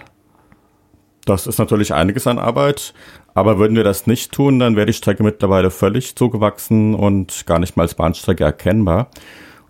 Das 1.25 1.45
ist 1.45 1.59
natürlich 1.59 1.93
einiges 1.93 2.25
an 2.25 2.39
Arbeit, 2.39 2.95
aber 3.35 3.59
würden 3.59 3.77
wir 3.77 3.83
das 3.83 4.07
nicht 4.07 4.31
tun, 4.31 4.57
dann 4.57 4.75
wäre 4.75 4.87
die 4.87 4.93
Strecke 4.93 5.21
mittlerweile 5.21 5.69
völlig 5.69 6.15
zugewachsen 6.15 6.95
und 6.95 7.45
gar 7.45 7.59
nicht 7.59 7.77
mal 7.77 7.83
als 7.83 7.93
Bahnstrecke 7.93 8.43
erkennbar. 8.43 9.11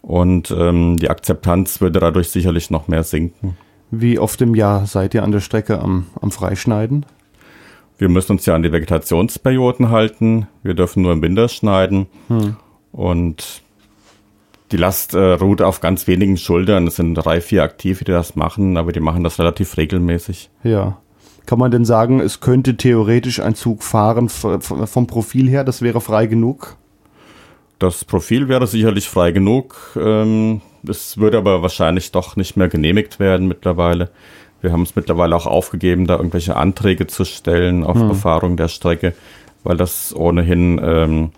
Und 0.02 0.52
ähm, 0.58 0.98
die 0.98 1.10
Akzeptanz 1.10 1.82
würde 1.82 2.00
dadurch 2.00 2.30
sicherlich 2.30 2.72
noch 2.72 2.88
mehr 2.88 3.04
sinken. 3.04 3.58
Wie 3.92 4.20
oft 4.20 4.42
im 4.42 4.56
Jahr 4.56 4.86
seid 4.86 5.14
ihr 5.14 5.24
an 5.24 5.32
der 5.32 5.40
Strecke 5.40 5.80
am, 5.80 6.08
am 6.22 6.32
Freischneiden? 6.32 7.06
Wir 7.98 8.08
müssen 8.08 8.34
uns 8.34 8.46
ja 8.46 8.56
an 8.56 8.64
die 8.64 8.72
Vegetationsperioden 8.72 9.90
halten. 9.90 10.48
Wir 10.64 10.74
dürfen 10.74 11.04
nur 11.04 11.12
im 11.12 11.22
Winter 11.22 11.50
schneiden. 11.50 12.08
Hm. 12.28 12.56
Und 12.92 13.62
die 14.72 14.78
Last 14.78 15.16
äh, 15.16 15.34
ruht 15.34 15.62
auf 15.62 15.82
ganz 15.82 16.08
wenigen 16.08 16.38
Schultern. 16.38 16.88
Es 16.88 16.96
sind 16.96 17.16
drei, 17.16 17.42
vier 17.42 17.64
Aktive, 17.64 18.06
die 18.06 18.12
das 18.12 18.36
machen, 18.36 18.78
aber 18.78 18.92
die 18.92 19.00
machen 19.00 19.24
das 19.24 19.40
relativ 19.40 19.78
regelmäßig. 19.78 20.50
Ja. 20.64 20.98
Kann 21.46 21.60
man 21.60 21.72
denn 21.72 21.84
sagen, 21.86 22.20
es 22.20 22.42
könnte 22.42 22.78
theoretisch 22.78 23.40
ein 23.40 23.56
Zug 23.56 23.82
fahren 23.82 24.30
vom 24.30 25.08
Profil 25.08 25.50
her? 25.50 25.64
Das 25.64 25.82
wäre 25.82 26.00
frei 26.00 26.28
genug? 26.28 26.78
Das 27.80 28.04
Profil 28.04 28.50
wäre 28.50 28.68
sicherlich 28.68 29.10
frei 29.10 29.32
genug. 29.32 29.98
Ähm, 30.00 30.62
es 30.88 31.18
würde 31.18 31.38
aber 31.38 31.62
wahrscheinlich 31.62 32.12
doch 32.12 32.36
nicht 32.36 32.58
mehr 32.58 32.68
genehmigt 32.68 33.20
werden 33.20 33.48
mittlerweile. 33.48 34.12
Wir 34.62 34.74
haben 34.74 34.84
es 34.84 34.96
mittlerweile 34.96 35.36
auch 35.36 35.46
aufgegeben, 35.46 36.06
da 36.06 36.18
irgendwelche 36.18 36.58
Anträge 36.58 37.08
zu 37.08 37.24
stellen 37.24 37.86
auf 37.86 37.98
hm. 37.98 38.10
Befahrung 38.10 38.58
der 38.58 38.68
Strecke, 38.68 39.14
weil 39.64 39.78
das 39.78 40.14
ohnehin 40.14 40.80
ähm, 40.84 41.32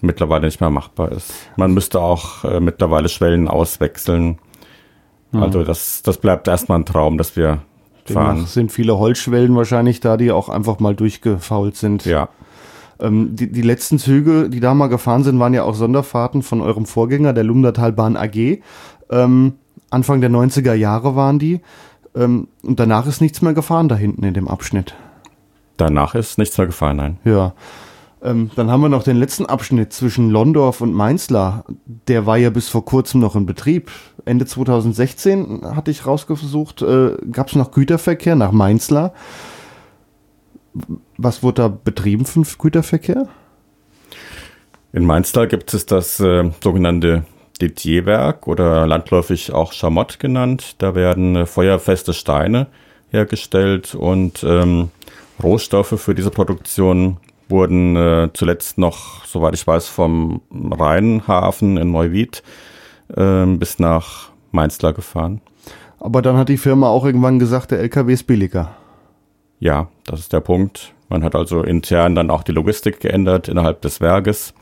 mittlerweile 0.00 0.46
nicht 0.46 0.60
mehr 0.60 0.70
machbar 0.70 1.12
ist. 1.12 1.32
Man 1.56 1.74
müsste 1.74 2.00
auch 2.00 2.44
äh, 2.44 2.60
mittlerweile 2.60 3.10
Schwellen 3.10 3.46
auswechseln. 3.46 4.38
Hm. 5.32 5.42
Also 5.42 5.62
das, 5.62 6.02
das 6.02 6.16
bleibt 6.16 6.48
erstmal 6.48 6.78
ein 6.78 6.86
Traum, 6.86 7.18
dass 7.18 7.36
wir 7.36 7.60
fahren. 8.06 8.46
sind 8.46 8.72
viele 8.72 8.98
Holzschwellen 8.98 9.54
wahrscheinlich 9.56 10.00
da, 10.00 10.16
die 10.16 10.30
auch 10.30 10.48
einfach 10.48 10.78
mal 10.78 10.94
durchgefault 10.94 11.76
sind. 11.76 12.06
Ja. 12.06 12.30
Ähm, 13.00 13.36
die, 13.36 13.50
die 13.50 13.62
letzten 13.62 13.98
Züge, 13.98 14.48
die 14.48 14.60
da 14.60 14.74
mal 14.74 14.88
gefahren 14.88 15.24
sind, 15.24 15.38
waren 15.38 15.54
ja 15.54 15.62
auch 15.64 15.74
Sonderfahrten 15.74 16.42
von 16.42 16.60
eurem 16.60 16.86
Vorgänger, 16.86 17.32
der 17.32 17.44
Lumdatalbahn 17.44 18.16
AG. 18.16 18.60
Ähm, 19.10 19.54
Anfang 19.90 20.20
der 20.20 20.30
90er 20.30 20.74
Jahre 20.74 21.16
waren 21.16 21.38
die. 21.38 21.60
Ähm, 22.14 22.48
und 22.62 22.80
danach 22.80 23.06
ist 23.06 23.20
nichts 23.20 23.42
mehr 23.42 23.54
gefahren 23.54 23.88
da 23.88 23.96
hinten 23.96 24.24
in 24.24 24.34
dem 24.34 24.48
Abschnitt. 24.48 24.94
Danach 25.76 26.14
ist 26.14 26.38
nichts 26.38 26.56
mehr 26.56 26.66
gefahren, 26.66 26.96
nein. 26.96 27.18
Ja. 27.24 27.52
Ähm, 28.22 28.50
dann 28.56 28.70
haben 28.70 28.80
wir 28.80 28.88
noch 28.88 29.02
den 29.02 29.18
letzten 29.18 29.46
Abschnitt 29.46 29.92
zwischen 29.92 30.30
Londorf 30.30 30.80
und 30.80 30.94
Mainzlar. 30.94 31.64
Der 32.08 32.24
war 32.24 32.38
ja 32.38 32.50
bis 32.50 32.68
vor 32.68 32.84
kurzem 32.84 33.20
noch 33.20 33.36
in 33.36 33.44
Betrieb. 33.44 33.90
Ende 34.24 34.46
2016 34.46 35.60
hatte 35.62 35.90
ich 35.90 36.06
rausgesucht, 36.06 36.82
äh, 36.82 37.16
gab 37.30 37.48
es 37.48 37.54
noch 37.54 37.70
Güterverkehr 37.70 38.34
nach 38.34 38.52
Mainzlar. 38.52 39.12
Was 41.16 41.42
wurde 41.42 41.62
da 41.62 41.68
betrieben 41.68 42.24
für 42.26 42.42
Güterverkehr? 42.58 43.28
In 44.92 45.04
Mainzlar 45.04 45.46
gibt 45.46 45.74
es 45.74 45.86
das 45.86 46.20
äh, 46.20 46.50
sogenannte 46.62 47.24
Detierwerk 47.60 48.46
oder 48.46 48.86
landläufig 48.86 49.52
auch 49.52 49.72
Schamott 49.72 50.18
genannt. 50.18 50.76
Da 50.78 50.94
werden 50.94 51.36
äh, 51.36 51.46
feuerfeste 51.46 52.12
Steine 52.12 52.66
hergestellt 53.10 53.94
und 53.94 54.42
ähm, 54.44 54.90
Rohstoffe 55.42 56.00
für 56.00 56.14
diese 56.14 56.30
Produktion 56.30 57.18
wurden 57.48 57.96
äh, 57.96 58.30
zuletzt 58.32 58.78
noch, 58.78 59.24
soweit 59.24 59.54
ich 59.54 59.66
weiß, 59.66 59.86
vom 59.86 60.40
Rheinhafen 60.50 61.76
in 61.76 61.92
Neuwied 61.92 62.42
äh, 63.14 63.46
bis 63.46 63.78
nach 63.78 64.30
Mainzlar 64.50 64.92
gefahren. 64.92 65.40
Aber 66.00 66.22
dann 66.22 66.36
hat 66.36 66.48
die 66.48 66.56
Firma 66.56 66.88
auch 66.88 67.04
irgendwann 67.04 67.38
gesagt, 67.38 67.70
der 67.70 67.80
LKW 67.80 68.12
ist 68.12 68.26
billiger. 68.26 68.76
Ja, 69.58 69.88
das 70.04 70.20
ist 70.20 70.32
der 70.32 70.40
Punkt. 70.40 70.94
Man 71.08 71.22
hat 71.22 71.34
also 71.34 71.62
intern 71.62 72.14
dann 72.14 72.30
auch 72.30 72.42
die 72.42 72.52
Logistik 72.52 73.00
geändert 73.00 73.48
innerhalb 73.48 73.80
des 73.82 74.00
Werkes. 74.00 74.54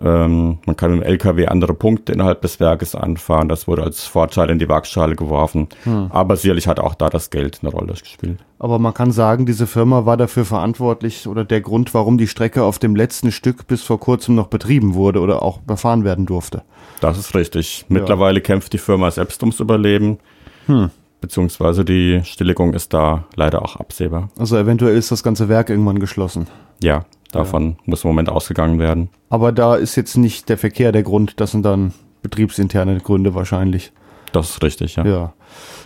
Ähm, 0.00 0.58
man 0.66 0.76
kann 0.76 0.92
mit 0.92 1.00
dem 1.00 1.06
LKW 1.06 1.46
andere 1.46 1.74
Punkte 1.74 2.12
innerhalb 2.12 2.42
des 2.42 2.60
Werkes 2.60 2.94
anfahren. 2.94 3.48
Das 3.48 3.66
wurde 3.66 3.82
als 3.82 4.04
Vorteil 4.04 4.50
in 4.50 4.58
die 4.58 4.68
Waagschale 4.68 5.16
geworfen. 5.16 5.68
Hm. 5.84 6.08
Aber 6.12 6.36
sicherlich 6.36 6.68
hat 6.68 6.78
auch 6.78 6.94
da 6.94 7.08
das 7.08 7.30
Geld 7.30 7.60
eine 7.62 7.72
Rolle 7.72 7.94
gespielt. 7.94 8.38
Aber 8.58 8.78
man 8.78 8.94
kann 8.94 9.10
sagen, 9.10 9.46
diese 9.46 9.66
Firma 9.66 10.04
war 10.04 10.16
dafür 10.16 10.44
verantwortlich 10.44 11.26
oder 11.26 11.44
der 11.44 11.62
Grund, 11.62 11.94
warum 11.94 12.18
die 12.18 12.28
Strecke 12.28 12.62
auf 12.62 12.78
dem 12.78 12.94
letzten 12.94 13.32
Stück 13.32 13.66
bis 13.66 13.82
vor 13.82 13.98
kurzem 13.98 14.34
noch 14.34 14.48
betrieben 14.48 14.94
wurde 14.94 15.20
oder 15.20 15.42
auch 15.42 15.58
befahren 15.58 16.04
werden 16.04 16.26
durfte. 16.26 16.62
Das 17.00 17.18
ist 17.18 17.34
richtig. 17.34 17.86
Mittlerweile 17.88 18.38
ja. 18.38 18.44
kämpft 18.44 18.72
die 18.74 18.78
Firma 18.78 19.10
selbst 19.10 19.42
ums 19.42 19.58
Überleben. 19.58 20.18
Hm. 20.66 20.90
Beziehungsweise 21.20 21.84
die 21.84 22.20
Stilllegung 22.24 22.74
ist 22.74 22.94
da 22.94 23.24
leider 23.34 23.62
auch 23.62 23.76
absehbar. 23.76 24.30
Also 24.38 24.56
eventuell 24.56 24.96
ist 24.96 25.10
das 25.10 25.22
ganze 25.22 25.48
Werk 25.48 25.70
irgendwann 25.70 25.98
geschlossen. 25.98 26.46
Ja, 26.82 27.04
Davon 27.32 27.70
ja. 27.70 27.76
muss 27.84 28.04
im 28.04 28.08
Moment 28.08 28.28
ausgegangen 28.30 28.78
werden. 28.78 29.10
Aber 29.28 29.52
da 29.52 29.76
ist 29.76 29.96
jetzt 29.96 30.16
nicht 30.16 30.48
der 30.48 30.58
Verkehr 30.58 30.92
der 30.92 31.02
Grund, 31.02 31.40
das 31.40 31.52
sind 31.52 31.64
dann 31.64 31.92
betriebsinterne 32.22 32.98
Gründe 33.00 33.34
wahrscheinlich. 33.34 33.92
Das 34.32 34.50
ist 34.50 34.62
richtig, 34.62 34.96
ja. 34.96 35.06
Ja. 35.06 35.32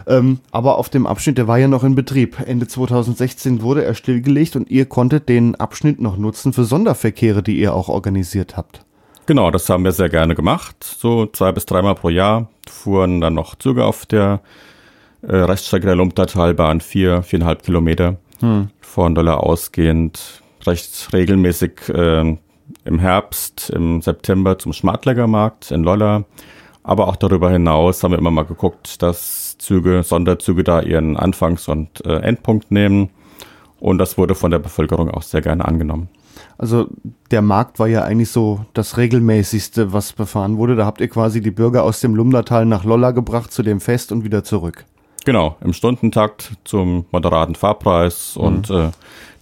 Ähm, 0.07 0.41
aber 0.51 0.77
auf 0.79 0.89
dem 0.89 1.07
Abschnitt, 1.07 1.39
der 1.39 1.47
war 1.47 1.59
ja 1.59 1.69
noch 1.69 1.85
in 1.85 1.95
Betrieb. 1.95 2.41
Ende 2.45 2.67
2016 2.67 3.63
wurde 3.63 3.85
er 3.85 3.95
stillgelegt 3.95 4.57
und 4.57 4.69
ihr 4.69 4.87
konntet 4.87 5.29
den 5.29 5.55
Abschnitt 5.55 6.01
noch 6.01 6.17
nutzen 6.17 6.53
für 6.53 6.65
Sonderverkehre, 6.65 7.43
die 7.43 7.59
ihr 7.59 7.75
auch 7.75 7.89
organisiert 7.89 8.57
habt. 8.57 8.85
Genau, 9.27 9.53
das 9.53 9.69
haben 9.69 9.85
wir 9.85 9.93
sehr 9.93 10.09
gerne 10.09 10.35
gemacht. 10.35 10.83
So 10.83 11.27
zwei 11.27 11.53
bis 11.53 11.67
dreimal 11.67 11.95
pro 11.95 12.09
Jahr 12.09 12.49
fuhren 12.69 13.21
dann 13.21 13.35
noch 13.35 13.55
Züge 13.55 13.85
auf 13.85 14.07
der 14.07 14.41
äh, 15.23 15.37
Reststrecke 15.37 15.87
der 15.87 15.97
Lumptertalbahn, 15.97 16.81
vier, 16.81 17.23
viereinhalb 17.23 17.63
Kilometer 17.63 18.17
hm. 18.41 18.69
von 18.81 19.15
Dollar 19.15 19.43
ausgehend 19.43 20.43
recht 20.67 21.13
regelmäßig 21.13 21.89
äh, 21.89 22.37
im 22.85 22.99
Herbst, 22.99 23.71
im 23.71 24.03
September 24.03 24.59
zum 24.59 24.73
Schmartlägermarkt 24.73 25.71
in 25.71 25.83
Lolla. 25.83 26.25
Aber 26.85 27.07
auch 27.09 27.17
darüber 27.17 27.51
hinaus 27.51 28.03
haben 28.03 28.11
wir 28.11 28.19
immer 28.19 28.33
mal 28.33 28.45
geguckt, 28.45 29.03
dass 29.03 29.57
Züge, 29.59 30.03
Sonderzüge 30.03 30.65
da 30.65 30.81
ihren 30.81 31.17
Anfangs- 31.17 31.69
und 31.69 32.05
äh, 32.05 32.17
Endpunkt 32.17 32.73
nehmen. 32.73 33.11
Und 33.79 33.99
das 33.99 34.19
wurde 34.19 34.35
von 34.35 34.51
der 34.51 34.59
Bevölkerung 34.59 35.11
auch 35.11 35.23
sehr 35.23 35.43
gerne 35.43 35.65
angenommen. 35.65 36.09
Also 36.59 36.89
der 37.31 37.43
Markt 37.43 37.79
war 37.79 37.89
ja 37.89 38.03
eigentlich 38.03 38.31
so 38.31 38.65
das 38.75 38.97
regelmäßigste, 38.97 39.93
was 39.93 40.13
befahren 40.13 40.57
wurde. 40.57 40.77
Da 40.77 40.87
habt 40.87 41.01
ihr 41.01 41.09
quasi 41.09 41.41
die 41.41 41.51
Bürger 41.51 41.85
aus 41.85 42.01
dem 42.01 42.15
Lumlertal 42.15 42.67
nach 42.67 42.85
Lolla 42.85 43.13
gebracht 43.13 43.53
zu 43.53 43.63
dem 43.63 43.81
Fest 43.81 44.13
und 44.13 44.25
wieder 44.25 44.45
zurück. 44.45 44.85
Genau, 45.25 45.57
im 45.61 45.73
Stundentakt 45.73 46.53
zum 46.65 47.07
moderaten 47.11 47.55
Fahrpreis 47.55 48.37
mhm. 48.37 48.43
und 48.43 48.71
äh, 48.71 48.91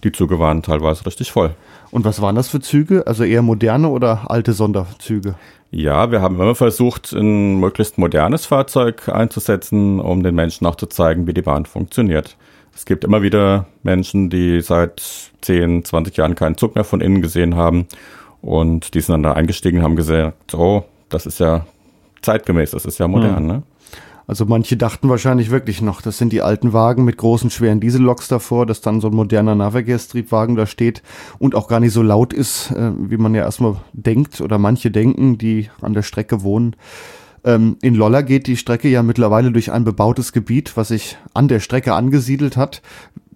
die 0.03 0.11
Züge 0.11 0.39
waren 0.39 0.63
teilweise 0.63 1.05
richtig 1.05 1.31
voll. 1.31 1.51
Und 1.91 2.05
was 2.05 2.21
waren 2.21 2.35
das 2.35 2.49
für 2.49 2.61
Züge? 2.61 3.05
Also 3.05 3.23
eher 3.23 3.41
moderne 3.41 3.89
oder 3.89 4.31
alte 4.31 4.53
Sonderzüge? 4.53 5.35
Ja, 5.71 6.11
wir 6.11 6.21
haben 6.21 6.35
immer 6.35 6.55
versucht, 6.55 7.13
ein 7.13 7.59
möglichst 7.59 7.97
modernes 7.97 8.45
Fahrzeug 8.45 9.09
einzusetzen, 9.09 9.99
um 9.99 10.23
den 10.23 10.35
Menschen 10.35 10.67
auch 10.67 10.75
zu 10.75 10.85
zeigen, 10.85 11.27
wie 11.27 11.33
die 11.33 11.41
Bahn 11.41 11.65
funktioniert. 11.65 12.35
Es 12.75 12.85
gibt 12.85 13.03
immer 13.03 13.21
wieder 13.21 13.65
Menschen, 13.83 14.29
die 14.29 14.61
seit 14.61 15.01
10, 15.41 15.85
20 15.85 16.17
Jahren 16.17 16.35
keinen 16.35 16.57
Zug 16.57 16.75
mehr 16.75 16.83
von 16.83 17.01
innen 17.01 17.21
gesehen 17.21 17.55
haben 17.55 17.87
und 18.41 18.93
die 18.93 19.01
sind 19.01 19.13
dann 19.13 19.23
da 19.23 19.33
eingestiegen 19.33 19.79
und 19.79 19.83
haben 19.83 19.95
gesagt, 19.95 20.53
oh, 20.53 20.83
das 21.09 21.25
ist 21.25 21.39
ja 21.39 21.65
zeitgemäß, 22.21 22.71
das 22.71 22.85
ist 22.85 22.99
ja 22.99 23.07
modern, 23.07 23.43
mhm. 23.43 23.47
ne? 23.49 23.63
Also 24.27 24.45
manche 24.45 24.77
dachten 24.77 25.09
wahrscheinlich 25.09 25.51
wirklich 25.51 25.81
noch, 25.81 26.01
das 26.01 26.17
sind 26.17 26.31
die 26.31 26.41
alten 26.41 26.73
Wagen 26.73 27.03
mit 27.03 27.17
großen, 27.17 27.49
schweren 27.49 27.79
Dieselloks 27.79 28.27
davor, 28.27 28.65
dass 28.65 28.81
dann 28.81 29.01
so 29.01 29.07
ein 29.07 29.15
moderner 29.15 29.55
Nahverkehrstriebwagen 29.55 30.55
da 30.55 30.65
steht 30.65 31.01
und 31.39 31.55
auch 31.55 31.67
gar 31.67 31.79
nicht 31.79 31.93
so 31.93 32.01
laut 32.01 32.33
ist, 32.33 32.71
äh, 32.71 32.91
wie 32.97 33.17
man 33.17 33.35
ja 33.35 33.43
erstmal 33.43 33.77
denkt 33.93 34.41
oder 34.41 34.57
manche 34.57 34.91
denken, 34.91 35.37
die 35.37 35.69
an 35.81 35.93
der 35.93 36.03
Strecke 36.03 36.43
wohnen. 36.43 36.75
Ähm, 37.43 37.77
in 37.81 37.95
Lolla 37.95 38.21
geht 38.21 38.47
die 38.47 38.57
Strecke 38.57 38.87
ja 38.87 39.01
mittlerweile 39.03 39.51
durch 39.51 39.71
ein 39.71 39.83
bebautes 39.83 40.31
Gebiet, 40.31 40.77
was 40.77 40.89
sich 40.89 41.17
an 41.33 41.47
der 41.47 41.59
Strecke 41.59 41.93
angesiedelt 41.93 42.55
hat. 42.57 42.81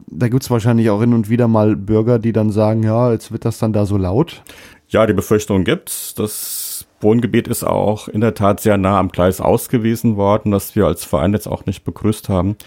Da 0.07 0.27
gibt's 0.27 0.51
wahrscheinlich 0.51 0.89
auch 0.91 1.01
hin 1.01 1.13
und 1.13 1.29
wieder 1.29 1.47
mal 1.47 1.75
Bürger, 1.75 2.19
die 2.19 2.31
dann 2.31 2.51
sagen, 2.51 2.83
ja, 2.83 3.11
jetzt 3.11 3.31
wird 3.31 3.43
das 3.43 3.57
dann 3.57 3.73
da 3.73 3.85
so 3.85 3.97
laut. 3.97 4.43
Ja, 4.87 5.07
die 5.07 5.13
Befürchtung 5.13 5.63
gibt's. 5.63 6.13
Das 6.13 6.64
Wohngebiet 7.05 7.47
ist 7.47 7.63
auch 7.63 8.07
in 8.07 8.19
der 8.19 8.33
Tat 8.33 8.59
sehr 8.59 8.77
nah 8.77 8.99
am 8.99 9.09
Gleis 9.09 9.39
ausgewiesen 9.39 10.17
worden, 10.17 10.51
was 10.51 10.75
wir 10.75 10.87
als 10.87 11.05
Verein 11.05 11.33
jetzt 11.33 11.47
auch 11.47 11.65
nicht 11.65 11.85
begrüßt 11.85 12.29
haben. 12.29 12.57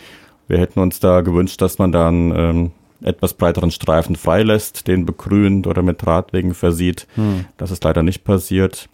Wir 0.46 0.58
hätten 0.58 0.80
uns 0.80 1.00
da 1.00 1.20
gewünscht, 1.22 1.60
dass 1.60 1.78
man 1.78 1.90
dann 1.90 2.32
ähm, 2.34 2.70
etwas 3.02 3.34
breiteren 3.34 3.72
Streifen 3.72 4.16
freilässt, 4.16 4.86
den 4.86 5.04
begrünt 5.04 5.66
oder 5.66 5.82
mit 5.82 6.06
Radwegen 6.06 6.54
versieht. 6.54 7.06
Hm. 7.16 7.46
Das 7.56 7.70
ist 7.72 7.82
leider 7.84 8.02
nicht 8.02 8.24
passiert. 8.24 8.88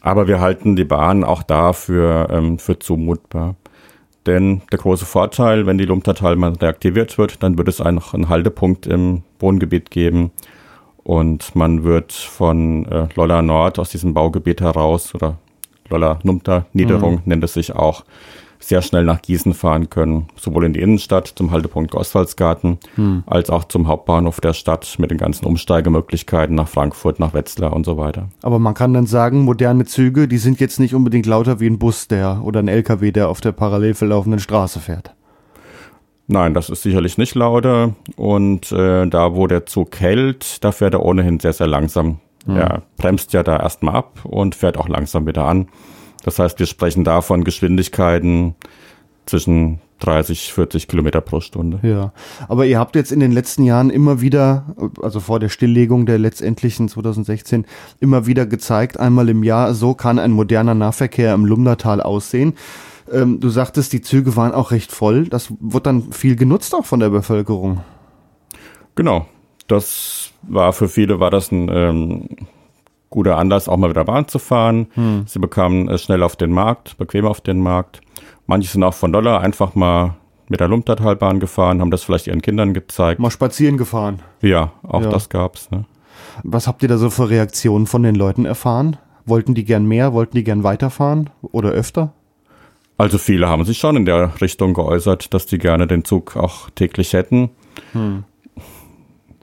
Aber 0.00 0.28
wir 0.28 0.40
halten 0.40 0.76
die 0.76 0.84
Bahn 0.84 1.24
auch 1.24 1.42
da 1.42 1.72
für, 1.72 2.28
ähm, 2.30 2.58
für 2.58 2.78
zumutbar. 2.78 3.56
Denn 4.26 4.62
der 4.70 4.78
große 4.78 5.06
Vorteil, 5.06 5.66
wenn 5.66 5.78
die 5.78 5.86
Lumtertalbahn 5.86 6.54
reaktiviert 6.56 7.18
wird, 7.18 7.42
dann 7.42 7.58
wird 7.58 7.66
es 7.66 7.80
einen 7.80 8.28
Haltepunkt 8.28 8.86
im 8.86 9.22
Wohngebiet 9.40 9.90
geben. 9.90 10.30
Und 11.08 11.56
man 11.56 11.84
wird 11.84 12.12
von 12.12 12.84
äh, 12.84 13.08
Lolla 13.14 13.40
Nord 13.40 13.78
aus 13.78 13.88
diesem 13.88 14.12
Baugebiet 14.12 14.60
heraus 14.60 15.14
oder 15.14 15.38
Lolla 15.88 16.18
Numter 16.22 16.66
Niederung 16.74 17.14
mhm. 17.14 17.20
nennt 17.24 17.44
es 17.44 17.54
sich 17.54 17.74
auch, 17.74 18.04
sehr 18.60 18.82
schnell 18.82 19.04
nach 19.04 19.22
Gießen 19.22 19.54
fahren 19.54 19.88
können, 19.88 20.26
sowohl 20.36 20.66
in 20.66 20.74
die 20.74 20.80
Innenstadt 20.80 21.28
zum 21.28 21.50
Haltepunkt 21.50 21.94
Oswaldsgarten, 21.94 22.76
hm. 22.96 23.22
als 23.24 23.48
auch 23.48 23.64
zum 23.64 23.86
Hauptbahnhof 23.86 24.40
der 24.40 24.52
Stadt 24.52 24.96
mit 24.98 25.10
den 25.10 25.16
ganzen 25.16 25.46
Umsteigemöglichkeiten 25.46 26.56
nach 26.56 26.68
Frankfurt, 26.68 27.20
nach 27.20 27.32
Wetzlar 27.32 27.72
und 27.72 27.86
so 27.86 27.96
weiter. 27.96 28.28
Aber 28.42 28.58
man 28.58 28.74
kann 28.74 28.92
dann 28.92 29.06
sagen, 29.06 29.44
moderne 29.44 29.86
Züge, 29.86 30.28
die 30.28 30.38
sind 30.38 30.60
jetzt 30.60 30.80
nicht 30.80 30.94
unbedingt 30.94 31.24
lauter 31.24 31.60
wie 31.60 31.68
ein 31.68 31.78
Bus, 31.78 32.08
der 32.08 32.42
oder 32.44 32.60
ein 32.60 32.68
LKW, 32.68 33.12
der 33.12 33.28
auf 33.28 33.40
der 33.40 33.52
parallel 33.52 33.94
verlaufenden 33.94 34.40
Straße 34.40 34.80
fährt. 34.80 35.14
Nein, 36.28 36.52
das 36.52 36.68
ist 36.68 36.82
sicherlich 36.82 37.16
nicht 37.16 37.34
lauter. 37.34 37.94
Und 38.16 38.70
äh, 38.70 39.06
da, 39.06 39.34
wo 39.34 39.46
der 39.46 39.66
Zug 39.66 39.98
hält, 39.98 40.62
da 40.62 40.72
fährt 40.72 40.94
er 40.94 41.02
ohnehin 41.02 41.40
sehr, 41.40 41.54
sehr 41.54 41.66
langsam. 41.66 42.20
Hm. 42.44 42.56
Er 42.56 42.82
bremst 42.98 43.32
ja 43.32 43.42
da 43.42 43.58
erstmal 43.58 43.96
ab 43.96 44.20
und 44.24 44.54
fährt 44.54 44.76
auch 44.76 44.88
langsam 44.88 45.26
wieder 45.26 45.46
an. 45.46 45.68
Das 46.24 46.38
heißt, 46.38 46.58
wir 46.58 46.66
sprechen 46.66 47.02
da 47.02 47.22
von 47.22 47.44
Geschwindigkeiten 47.44 48.54
zwischen 49.24 49.80
30, 50.00 50.52
40 50.52 50.86
Kilometer 50.86 51.22
pro 51.22 51.40
Stunde. 51.40 51.80
Ja, 51.82 52.12
aber 52.48 52.66
ihr 52.66 52.78
habt 52.78 52.94
jetzt 52.94 53.10
in 53.10 53.20
den 53.20 53.32
letzten 53.32 53.64
Jahren 53.64 53.90
immer 53.90 54.20
wieder, 54.20 54.76
also 55.02 55.20
vor 55.20 55.40
der 55.40 55.48
Stilllegung 55.48 56.06
der 56.06 56.18
letztendlichen 56.18 56.88
2016, 56.88 57.64
immer 58.00 58.26
wieder 58.26 58.46
gezeigt, 58.46 59.00
einmal 59.00 59.28
im 59.28 59.42
Jahr, 59.42 59.74
so 59.74 59.94
kann 59.94 60.18
ein 60.18 60.30
moderner 60.30 60.74
Nahverkehr 60.74 61.34
im 61.34 61.44
Lumdertal 61.44 62.00
aussehen. 62.00 62.54
Ähm, 63.12 63.40
du 63.40 63.48
sagtest, 63.48 63.92
die 63.92 64.00
Züge 64.00 64.36
waren 64.36 64.52
auch 64.52 64.70
recht 64.70 64.92
voll. 64.92 65.28
Das 65.28 65.52
wird 65.60 65.86
dann 65.86 66.12
viel 66.12 66.36
genutzt 66.36 66.74
auch 66.74 66.84
von 66.84 67.00
der 67.00 67.10
Bevölkerung. 67.10 67.80
Genau. 68.94 69.26
Das 69.66 70.30
war 70.42 70.72
für 70.72 70.88
viele 70.88 71.20
war 71.20 71.30
das 71.30 71.52
ein 71.52 71.68
ähm, 71.70 72.28
guter 73.10 73.36
Anlass, 73.36 73.68
auch 73.68 73.76
mal 73.76 73.90
wieder 73.90 74.04
Bahn 74.04 74.28
zu 74.28 74.38
fahren. 74.38 74.88
Hm. 74.94 75.24
Sie 75.26 75.38
bekamen 75.38 75.88
es 75.88 76.02
schnell 76.02 76.22
auf 76.22 76.36
den 76.36 76.50
Markt, 76.50 76.96
bequem 76.98 77.26
auf 77.26 77.40
den 77.40 77.60
Markt. 77.60 78.00
Manche 78.46 78.70
sind 78.70 78.82
auch 78.82 78.94
von 78.94 79.12
Dollar 79.12 79.40
einfach 79.40 79.74
mal 79.74 80.14
mit 80.48 80.60
der 80.60 80.68
Lumptertalbahn 80.68 81.40
gefahren, 81.40 81.80
haben 81.80 81.90
das 81.90 82.02
vielleicht 82.02 82.26
ihren 82.26 82.40
Kindern 82.40 82.72
gezeigt. 82.72 83.20
Mal 83.20 83.30
spazieren 83.30 83.76
gefahren. 83.76 84.20
Ja, 84.40 84.72
auch 84.82 85.02
ja. 85.02 85.10
das 85.10 85.28
gab's. 85.28 85.70
Ne? 85.70 85.84
Was 86.42 86.66
habt 86.66 86.82
ihr 86.82 86.88
da 86.88 86.96
so 86.96 87.10
für 87.10 87.28
Reaktionen 87.28 87.86
von 87.86 88.02
den 88.02 88.14
Leuten 88.14 88.46
erfahren? 88.46 88.96
Wollten 89.26 89.54
die 89.54 89.64
gern 89.64 89.86
mehr? 89.86 90.14
Wollten 90.14 90.36
die 90.36 90.44
gern 90.44 90.64
weiterfahren 90.64 91.28
oder 91.42 91.70
öfter? 91.70 92.14
Also 92.98 93.16
viele 93.16 93.48
haben 93.48 93.64
sich 93.64 93.78
schon 93.78 93.96
in 93.96 94.04
der 94.04 94.40
Richtung 94.40 94.74
geäußert, 94.74 95.32
dass 95.32 95.46
die 95.46 95.58
gerne 95.58 95.86
den 95.86 96.04
Zug 96.04 96.36
auch 96.36 96.68
täglich 96.70 97.14
hätten. 97.14 97.50
Hm 97.92 98.24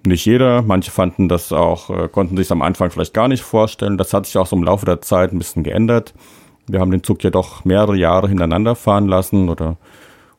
nicht 0.06 0.26
jeder. 0.26 0.62
Manche 0.62 0.92
fanden 0.92 1.28
das 1.30 1.52
auch, 1.52 1.90
äh, 1.90 2.08
konnten 2.08 2.38
sich 2.38 2.52
am 2.52 2.62
Anfang 2.62 2.92
vielleicht 2.92 3.14
gar 3.14 3.28
nicht 3.28 3.44
vorstellen. 3.44 3.98
Das 3.98 4.14
hat 4.14 4.26
sich 4.26 4.38
auch 4.38 4.48
so 4.48 4.56
im 4.56 4.64
Laufe 4.64 4.86
der 4.86 5.02
Zeit 5.02 5.32
ein 5.32 5.38
bisschen 5.38 5.64
geändert. 5.64 6.14
Wir 6.68 6.80
haben 6.80 6.92
den 6.92 7.04
Zug 7.04 7.24
ja 7.24 7.30
doch 7.30 7.66
mehrere 7.66 7.96
Jahre 7.96 8.28
hintereinander 8.28 8.76
fahren 8.76 9.08
lassen 9.08 9.50
oder 9.50 9.78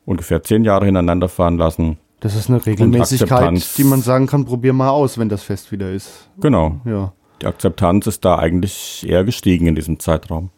ungefähr 0.05 0.43
zehn 0.43 0.65
Jahre 0.65 0.87
hintereinander 0.87 1.29
fahren 1.29 1.57
lassen. 1.57 1.99
Das 2.21 2.35
ist 2.35 2.49
eine 2.49 2.65
Regelmäßigkeit, 2.65 3.77
die 3.77 3.85
man 3.85 4.01
sagen 4.01 4.27
kann, 4.27 4.47
probier 4.47 4.73
mal 4.73 4.89
aus, 4.89 5.19
wenn 5.19 5.29
das 5.29 5.43
Fest 5.43 5.71
wieder 5.71 5.91
ist. 5.91 6.29
Genau. 6.41 6.81
Ja. 6.85 7.13
Die 7.43 7.47
Akzeptanz 7.47 8.07
ist 8.07 8.25
da 8.25 8.39
eigentlich 8.39 9.07
eher 9.07 9.25
gestiegen 9.25 9.67
in 9.67 9.75
diesem 9.75 10.01
Zeitraum. 10.01 10.51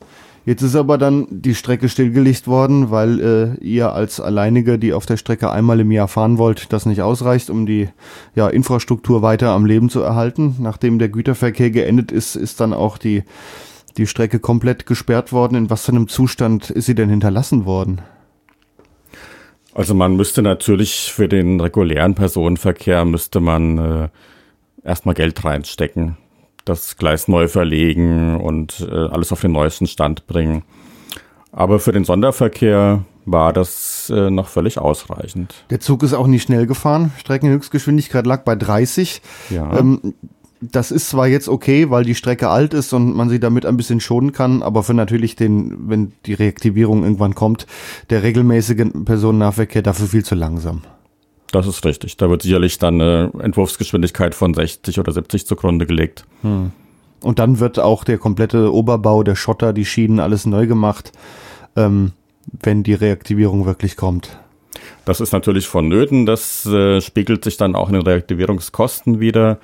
Jetzt 0.49 0.63
ist 0.63 0.77
aber 0.77 0.97
dann 0.97 1.27
die 1.31 1.55
Strecke 1.55 1.91
stillgelegt 1.91 2.47
worden, 2.47 2.91
weil 2.91 3.21
äh, 3.21 3.63
ihr 3.63 3.93
als 3.93 4.19
Alleinige, 4.19 4.79
die 4.79 4.95
auf 4.95 5.05
der 5.05 5.19
Strecke 5.19 5.51
einmal 5.51 5.79
im 5.79 5.91
Jahr 5.91 6.09
fahren 6.09 6.39
wollt, 6.39 6.73
das 6.73 6.87
nicht 6.87 7.03
ausreicht, 7.03 7.51
um 7.51 7.67
die 7.67 7.91
ja, 8.35 8.49
Infrastruktur 8.49 9.21
weiter 9.21 9.51
am 9.51 9.67
Leben 9.67 9.91
zu 9.91 10.01
erhalten. 10.01 10.57
Nachdem 10.59 10.99
der 10.99 11.11
Güterverkehr 11.11 11.71
geendet 11.71 12.11
ist, 12.13 12.35
ist 12.35 12.63
dann 12.63 12.73
auch 12.73 12.97
die, 12.97 13.25
die 13.99 14.07
Strecke 14.07 14.39
komplett 14.39 14.87
gesperrt 14.87 15.35
worden. 15.35 15.55
In 15.55 15.69
was 15.69 15.85
für 15.85 15.93
einem 15.93 16.09
Zustand 16.09 16.71
ist 16.71 16.87
sie 16.87 16.95
denn 16.95 17.11
hinterlassen 17.11 17.67
worden? 17.67 18.01
Also 19.75 19.95
man 19.95 20.17
müsste 20.17 20.41
natürlich 20.41 21.13
für 21.13 21.29
den 21.29 21.61
regulären 21.61 22.15
Personenverkehr 22.15 23.05
müsste 23.05 23.41
man 23.41 23.77
äh, 23.77 24.09
erstmal 24.83 25.15
Geld 25.15 25.45
reinstecken 25.45 26.17
das 26.69 26.97
Gleis 26.97 27.29
neu 27.29 27.49
verlegen 27.49 28.41
und 28.41 28.87
äh, 28.91 28.95
alles 28.95 29.33
auf 29.33 29.41
den 29.41 29.53
neuesten 29.53 29.87
Stand 29.87 30.27
bringen. 30.27 30.63
Aber 31.53 31.81
für 31.81 31.93
den 31.93 32.05
Sonderverkehr 32.05 33.05
war 33.25 33.53
das 33.53 34.11
äh, 34.15 34.31
noch 34.31 34.49
völlig 34.49 34.79
ausreichend. 34.79 35.55
Der 35.71 35.81
Zug 35.81 36.03
ist 36.03 36.15
auch 36.15 36.27
nicht 36.27 36.43
schnell 36.43 36.67
gefahren. 36.67 37.13
Streckenhöchstgeschwindigkeit 37.19 38.27
lag 38.27 38.45
bei 38.45 38.55
30. 38.55 39.23
Ja. 39.51 39.79
Ähm, 39.79 40.15
das 40.61 40.91
ist 40.91 41.09
zwar 41.09 41.29
jetzt 41.29 41.49
okay, 41.49 41.91
weil 41.91 42.05
die 42.05 42.15
Strecke 42.15 42.49
alt 42.49 42.75
ist 42.75 42.93
und 42.93 43.15
man 43.15 43.29
sie 43.29 43.39
damit 43.39 43.65
ein 43.65 43.77
bisschen 43.77 44.01
schonen 44.01 44.33
kann, 44.33 44.63
aber 44.63 44.83
für 44.83 44.95
natürlich 44.95 45.37
den, 45.37 45.89
wenn 45.89 46.13
die 46.27 46.35
Reaktivierung 46.35 47.05
irgendwann 47.05 47.35
kommt, 47.35 47.67
der 48.11 48.23
regelmäßige 48.23 48.87
Personennahverkehr 49.05 49.83
dafür 49.83 50.09
viel 50.09 50.25
zu 50.25 50.35
langsam. 50.35 50.83
Das 51.53 51.67
ist 51.67 51.85
richtig. 51.85 52.17
Da 52.17 52.29
wird 52.29 52.43
sicherlich 52.43 52.79
dann 52.79 53.01
eine 53.01 53.31
Entwurfsgeschwindigkeit 53.41 54.35
von 54.35 54.53
60 54.53 54.99
oder 54.99 55.13
70 55.13 55.47
zugrunde 55.47 55.87
gelegt. 55.87 56.25
Hm. 56.43 56.73
Und 57.21 57.39
dann 57.39 57.59
wird 57.59 57.79
auch 57.79 58.05
der 58.05 58.19
komplette 58.19 58.73
Oberbau, 58.73 59.23
der 59.23 59.35
Schotter, 59.35 59.73
die 59.73 59.85
Schienen, 59.85 60.21
alles 60.21 60.47
neu 60.47 60.67
gemacht, 60.67 61.13
ähm, 61.75 62.13
wenn 62.63 62.83
die 62.83 62.95
Reaktivierung 62.95 63.67
wirklich 63.67 63.97
kommt. 63.97 64.39
Das 65.05 65.21
ist 65.21 65.33
natürlich 65.33 65.67
vonnöten. 65.67 66.27
Das 66.27 66.67
äh, 66.67 67.01
spiegelt 67.01 67.43
sich 67.45 67.57
dann 67.57 67.75
auch 67.75 67.89
in 67.89 67.95
den 67.95 68.03
Reaktivierungskosten 68.03 69.21
wieder. 69.21 69.59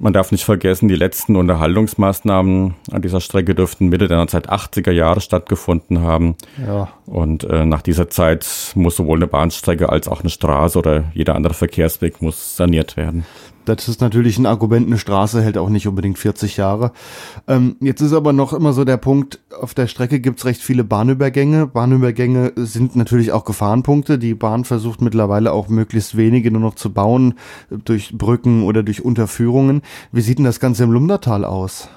Man 0.00 0.12
darf 0.12 0.30
nicht 0.30 0.44
vergessen, 0.44 0.86
die 0.86 0.94
letzten 0.94 1.34
Unterhaltungsmaßnahmen 1.34 2.76
an 2.92 3.02
dieser 3.02 3.20
Strecke 3.20 3.56
dürften 3.56 3.88
Mitte 3.88 4.06
der 4.06 4.18
1980er 4.18 4.92
Jahre 4.92 5.20
stattgefunden 5.20 6.02
haben. 6.02 6.36
Ja. 6.64 6.88
Und 7.04 7.42
äh, 7.42 7.64
nach 7.64 7.82
dieser 7.82 8.08
Zeit 8.08 8.46
muss 8.76 8.94
sowohl 8.94 9.18
eine 9.18 9.26
Bahnstrecke 9.26 9.88
als 9.88 10.06
auch 10.06 10.20
eine 10.20 10.30
Straße 10.30 10.78
oder 10.78 11.10
jeder 11.14 11.34
andere 11.34 11.52
Verkehrsweg 11.52 12.22
muss 12.22 12.56
saniert 12.56 12.96
werden. 12.96 13.26
Das 13.68 13.86
ist 13.86 14.00
natürlich 14.00 14.38
ein 14.38 14.46
Argument, 14.46 14.86
eine 14.86 14.96
Straße 14.96 15.42
hält 15.42 15.58
auch 15.58 15.68
nicht 15.68 15.86
unbedingt 15.86 16.18
40 16.18 16.56
Jahre. 16.56 16.92
Ähm, 17.46 17.76
jetzt 17.80 18.00
ist 18.00 18.14
aber 18.14 18.32
noch 18.32 18.54
immer 18.54 18.72
so 18.72 18.84
der 18.84 18.96
Punkt, 18.96 19.40
auf 19.60 19.74
der 19.74 19.86
Strecke 19.88 20.20
gibt's 20.20 20.46
recht 20.46 20.62
viele 20.62 20.84
Bahnübergänge. 20.84 21.66
Bahnübergänge 21.66 22.52
sind 22.56 22.96
natürlich 22.96 23.32
auch 23.32 23.44
Gefahrenpunkte. 23.44 24.18
Die 24.18 24.34
Bahn 24.34 24.64
versucht 24.64 25.02
mittlerweile 25.02 25.52
auch 25.52 25.68
möglichst 25.68 26.16
wenige 26.16 26.50
nur 26.50 26.62
noch 26.62 26.76
zu 26.76 26.92
bauen, 26.92 27.34
durch 27.70 28.16
Brücken 28.16 28.62
oder 28.62 28.82
durch 28.82 29.04
Unterführungen. 29.04 29.82
Wie 30.12 30.22
sieht 30.22 30.38
denn 30.38 30.46
das 30.46 30.60
Ganze 30.60 30.84
im 30.84 30.90
Lumdertal 30.90 31.44
aus? 31.44 31.90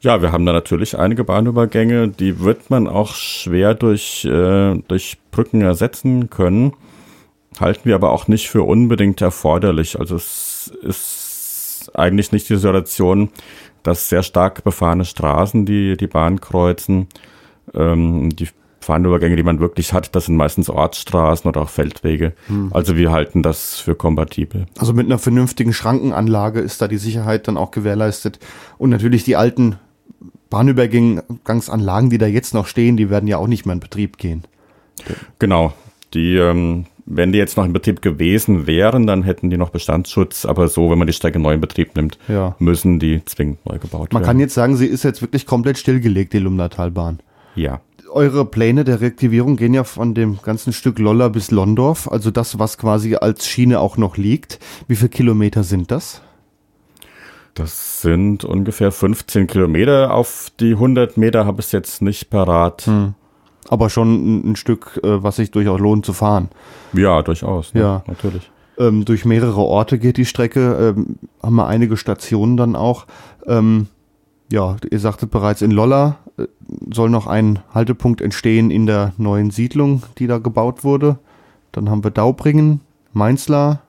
Ja, 0.00 0.22
wir 0.22 0.32
haben 0.32 0.46
da 0.46 0.54
natürlich 0.54 0.98
einige 0.98 1.24
Bahnübergänge, 1.24 2.08
die 2.08 2.40
wird 2.40 2.70
man 2.70 2.88
auch 2.88 3.14
schwer 3.14 3.74
durch, 3.74 4.24
äh, 4.24 4.78
durch 4.88 5.18
Brücken 5.30 5.60
ersetzen 5.60 6.30
können 6.30 6.72
halten 7.60 7.82
wir 7.84 7.94
aber 7.94 8.12
auch 8.12 8.28
nicht 8.28 8.48
für 8.48 8.62
unbedingt 8.62 9.20
erforderlich. 9.20 9.98
Also 9.98 10.16
es 10.16 10.72
ist 10.82 11.90
eigentlich 11.94 12.32
nicht 12.32 12.48
die 12.48 12.56
Situation, 12.56 13.30
dass 13.82 14.08
sehr 14.08 14.22
stark 14.22 14.64
befahrene 14.64 15.04
Straßen 15.04 15.66
die, 15.66 15.96
die 15.96 16.06
Bahn 16.06 16.40
kreuzen. 16.40 17.08
Ähm, 17.74 18.30
die 18.30 18.48
Fahnenübergänge, 18.80 19.36
die 19.36 19.42
man 19.42 19.60
wirklich 19.60 19.92
hat, 19.92 20.14
das 20.16 20.26
sind 20.26 20.36
meistens 20.36 20.70
Ortsstraßen 20.70 21.48
oder 21.48 21.62
auch 21.62 21.68
Feldwege. 21.68 22.32
Hm. 22.46 22.70
Also 22.72 22.96
wir 22.96 23.10
halten 23.10 23.42
das 23.42 23.78
für 23.78 23.94
kompatibel. 23.94 24.66
Also 24.78 24.94
mit 24.94 25.06
einer 25.06 25.18
vernünftigen 25.18 25.72
Schrankenanlage 25.72 26.60
ist 26.60 26.80
da 26.80 26.88
die 26.88 26.96
Sicherheit 26.96 27.46
dann 27.46 27.58
auch 27.58 27.70
gewährleistet. 27.70 28.38
Und 28.78 28.90
natürlich 28.90 29.24
die 29.24 29.36
alten 29.36 29.76
Bahnübergangsanlagen, 30.48 32.10
die 32.10 32.18
da 32.18 32.26
jetzt 32.26 32.54
noch 32.54 32.66
stehen, 32.66 32.96
die 32.96 33.10
werden 33.10 33.26
ja 33.26 33.36
auch 33.36 33.46
nicht 33.46 33.66
mehr 33.66 33.74
in 33.74 33.80
Betrieb 33.80 34.16
gehen. 34.16 34.44
Genau. 35.38 35.72
Die 36.14 36.36
ähm, 36.36 36.86
wenn 37.12 37.32
die 37.32 37.38
jetzt 37.38 37.56
noch 37.56 37.64
in 37.64 37.72
Betrieb 37.72 38.02
gewesen 38.02 38.66
wären, 38.66 39.06
dann 39.06 39.24
hätten 39.24 39.50
die 39.50 39.56
noch 39.56 39.70
Bestandsschutz. 39.70 40.44
Aber 40.44 40.68
so, 40.68 40.90
wenn 40.90 40.98
man 40.98 41.08
die 41.08 41.12
Strecke 41.12 41.40
neu 41.40 41.54
in 41.54 41.60
Betrieb 41.60 41.96
nimmt, 41.96 42.18
ja. 42.28 42.54
müssen 42.58 43.00
die 43.00 43.24
zwingend 43.24 43.66
neu 43.66 43.78
gebaut 43.78 43.92
man 43.92 44.00
werden. 44.00 44.12
Man 44.12 44.22
kann 44.22 44.38
jetzt 44.38 44.54
sagen, 44.54 44.76
sie 44.76 44.86
ist 44.86 45.02
jetzt 45.02 45.20
wirklich 45.20 45.44
komplett 45.44 45.76
stillgelegt, 45.76 46.32
die 46.32 46.38
Lumnatalbahn. 46.38 47.18
Ja. 47.56 47.80
Eure 48.12 48.44
Pläne 48.44 48.84
der 48.84 49.00
Reaktivierung 49.00 49.56
gehen 49.56 49.74
ja 49.74 49.84
von 49.84 50.14
dem 50.14 50.38
ganzen 50.42 50.72
Stück 50.72 50.98
Lolla 50.98 51.28
bis 51.28 51.50
Londorf, 51.50 52.08
also 52.08 52.30
das, 52.30 52.58
was 52.58 52.78
quasi 52.78 53.16
als 53.16 53.46
Schiene 53.46 53.80
auch 53.80 53.96
noch 53.96 54.16
liegt. 54.16 54.58
Wie 54.88 54.96
viele 54.96 55.10
Kilometer 55.10 55.64
sind 55.64 55.90
das? 55.90 56.22
Das 57.54 58.02
sind 58.02 58.44
ungefähr 58.44 58.92
15 58.92 59.48
Kilometer. 59.48 60.14
Auf 60.14 60.50
die 60.60 60.72
100 60.72 61.16
Meter 61.16 61.44
habe 61.44 61.60
ich 61.60 61.66
es 61.66 61.72
jetzt 61.72 62.02
nicht 62.02 62.30
parat. 62.30 62.86
Hm 62.86 63.14
aber 63.70 63.88
schon 63.88 64.14
ein, 64.14 64.50
ein 64.50 64.56
Stück, 64.56 65.00
äh, 65.04 65.22
was 65.22 65.36
sich 65.36 65.52
durchaus 65.52 65.78
lohnt 65.78 66.04
zu 66.04 66.12
fahren. 66.12 66.48
Ja, 66.92 67.22
durchaus. 67.22 67.72
Ne? 67.72 67.80
Ja, 67.82 68.02
natürlich. 68.08 68.50
Ähm, 68.76 69.04
durch 69.04 69.24
mehrere 69.24 69.60
Orte 69.60 69.98
geht 69.98 70.16
die 70.16 70.24
Strecke, 70.24 70.94
ähm, 70.96 71.18
haben 71.40 71.54
wir 71.54 71.68
einige 71.68 71.96
Stationen 71.96 72.56
dann 72.56 72.74
auch. 72.74 73.06
Ähm, 73.46 73.86
ja, 74.50 74.76
ihr 74.90 74.98
sagtet 74.98 75.30
bereits, 75.30 75.62
in 75.62 75.70
Lolla 75.70 76.16
äh, 76.36 76.46
soll 76.92 77.10
noch 77.10 77.28
ein 77.28 77.60
Haltepunkt 77.72 78.20
entstehen 78.20 78.72
in 78.72 78.86
der 78.86 79.12
neuen 79.18 79.52
Siedlung, 79.52 80.02
die 80.18 80.26
da 80.26 80.38
gebaut 80.38 80.82
wurde. 80.82 81.18
Dann 81.70 81.90
haben 81.90 82.02
wir 82.02 82.10
Daubringen, 82.10 82.80
Mainzlar. 83.12 83.82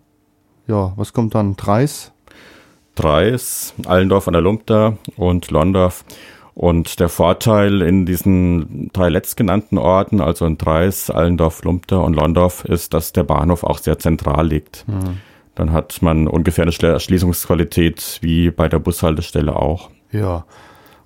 Ja, 0.67 0.94
was 0.96 1.12
kommt 1.12 1.34
dann? 1.34 1.56
Dreis? 1.56 2.12
Dreis, 2.94 3.74
Allendorf 3.88 4.28
an 4.28 4.34
der 4.34 4.44
Lumpter 4.44 4.98
und 5.17 5.50
Londorf. 5.50 6.06
Und 6.54 7.00
der 7.00 7.10
Vorteil 7.10 7.82
in 7.82 8.06
diesen 8.06 8.90
drei 8.94 9.10
letztgenannten 9.10 9.78
Orten, 9.78 10.20
also 10.20 10.46
in 10.46 10.58
Dreis, 10.58 11.10
Allendorf, 11.10 11.64
Lumpter 11.64 12.04
und 12.04 12.16
Londorf, 12.16 12.66
ist, 12.66 12.94
dass 12.94 13.14
der 13.14 13.24
Bahnhof 13.24 13.64
auch 13.64 13.78
sehr 13.78 14.00
zentral 14.00 14.48
liegt. 14.48 14.86
Mhm. 14.88 15.18
Dann 15.56 15.72
hat 15.72 16.02
man 16.02 16.28
ungefähr 16.28 16.66
eine 16.66 16.74
Erschließungsqualität 16.74 18.20
wie 18.22 18.52
bei 18.52 18.68
der 18.68 18.80
Bushaltestelle 18.80 19.56
auch. 19.56 19.90
Ja. 20.12 20.46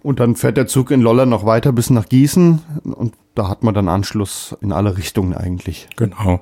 Und 0.01 0.19
dann 0.19 0.35
fährt 0.35 0.57
der 0.57 0.67
Zug 0.67 0.91
in 0.91 1.01
Loller 1.01 1.25
noch 1.25 1.47
weiter 1.47 1.71
bis 1.71 1.89
nach 1.89 2.07
Gießen 2.07 2.61
und 2.83 3.15
da 3.33 3.49
hat 3.49 3.63
man 3.63 3.73
dann 3.73 3.89
Anschluss 3.89 4.55
in 4.61 4.71
alle 4.71 4.97
Richtungen 4.97 5.33
eigentlich. 5.33 5.87
Genau. 5.95 6.41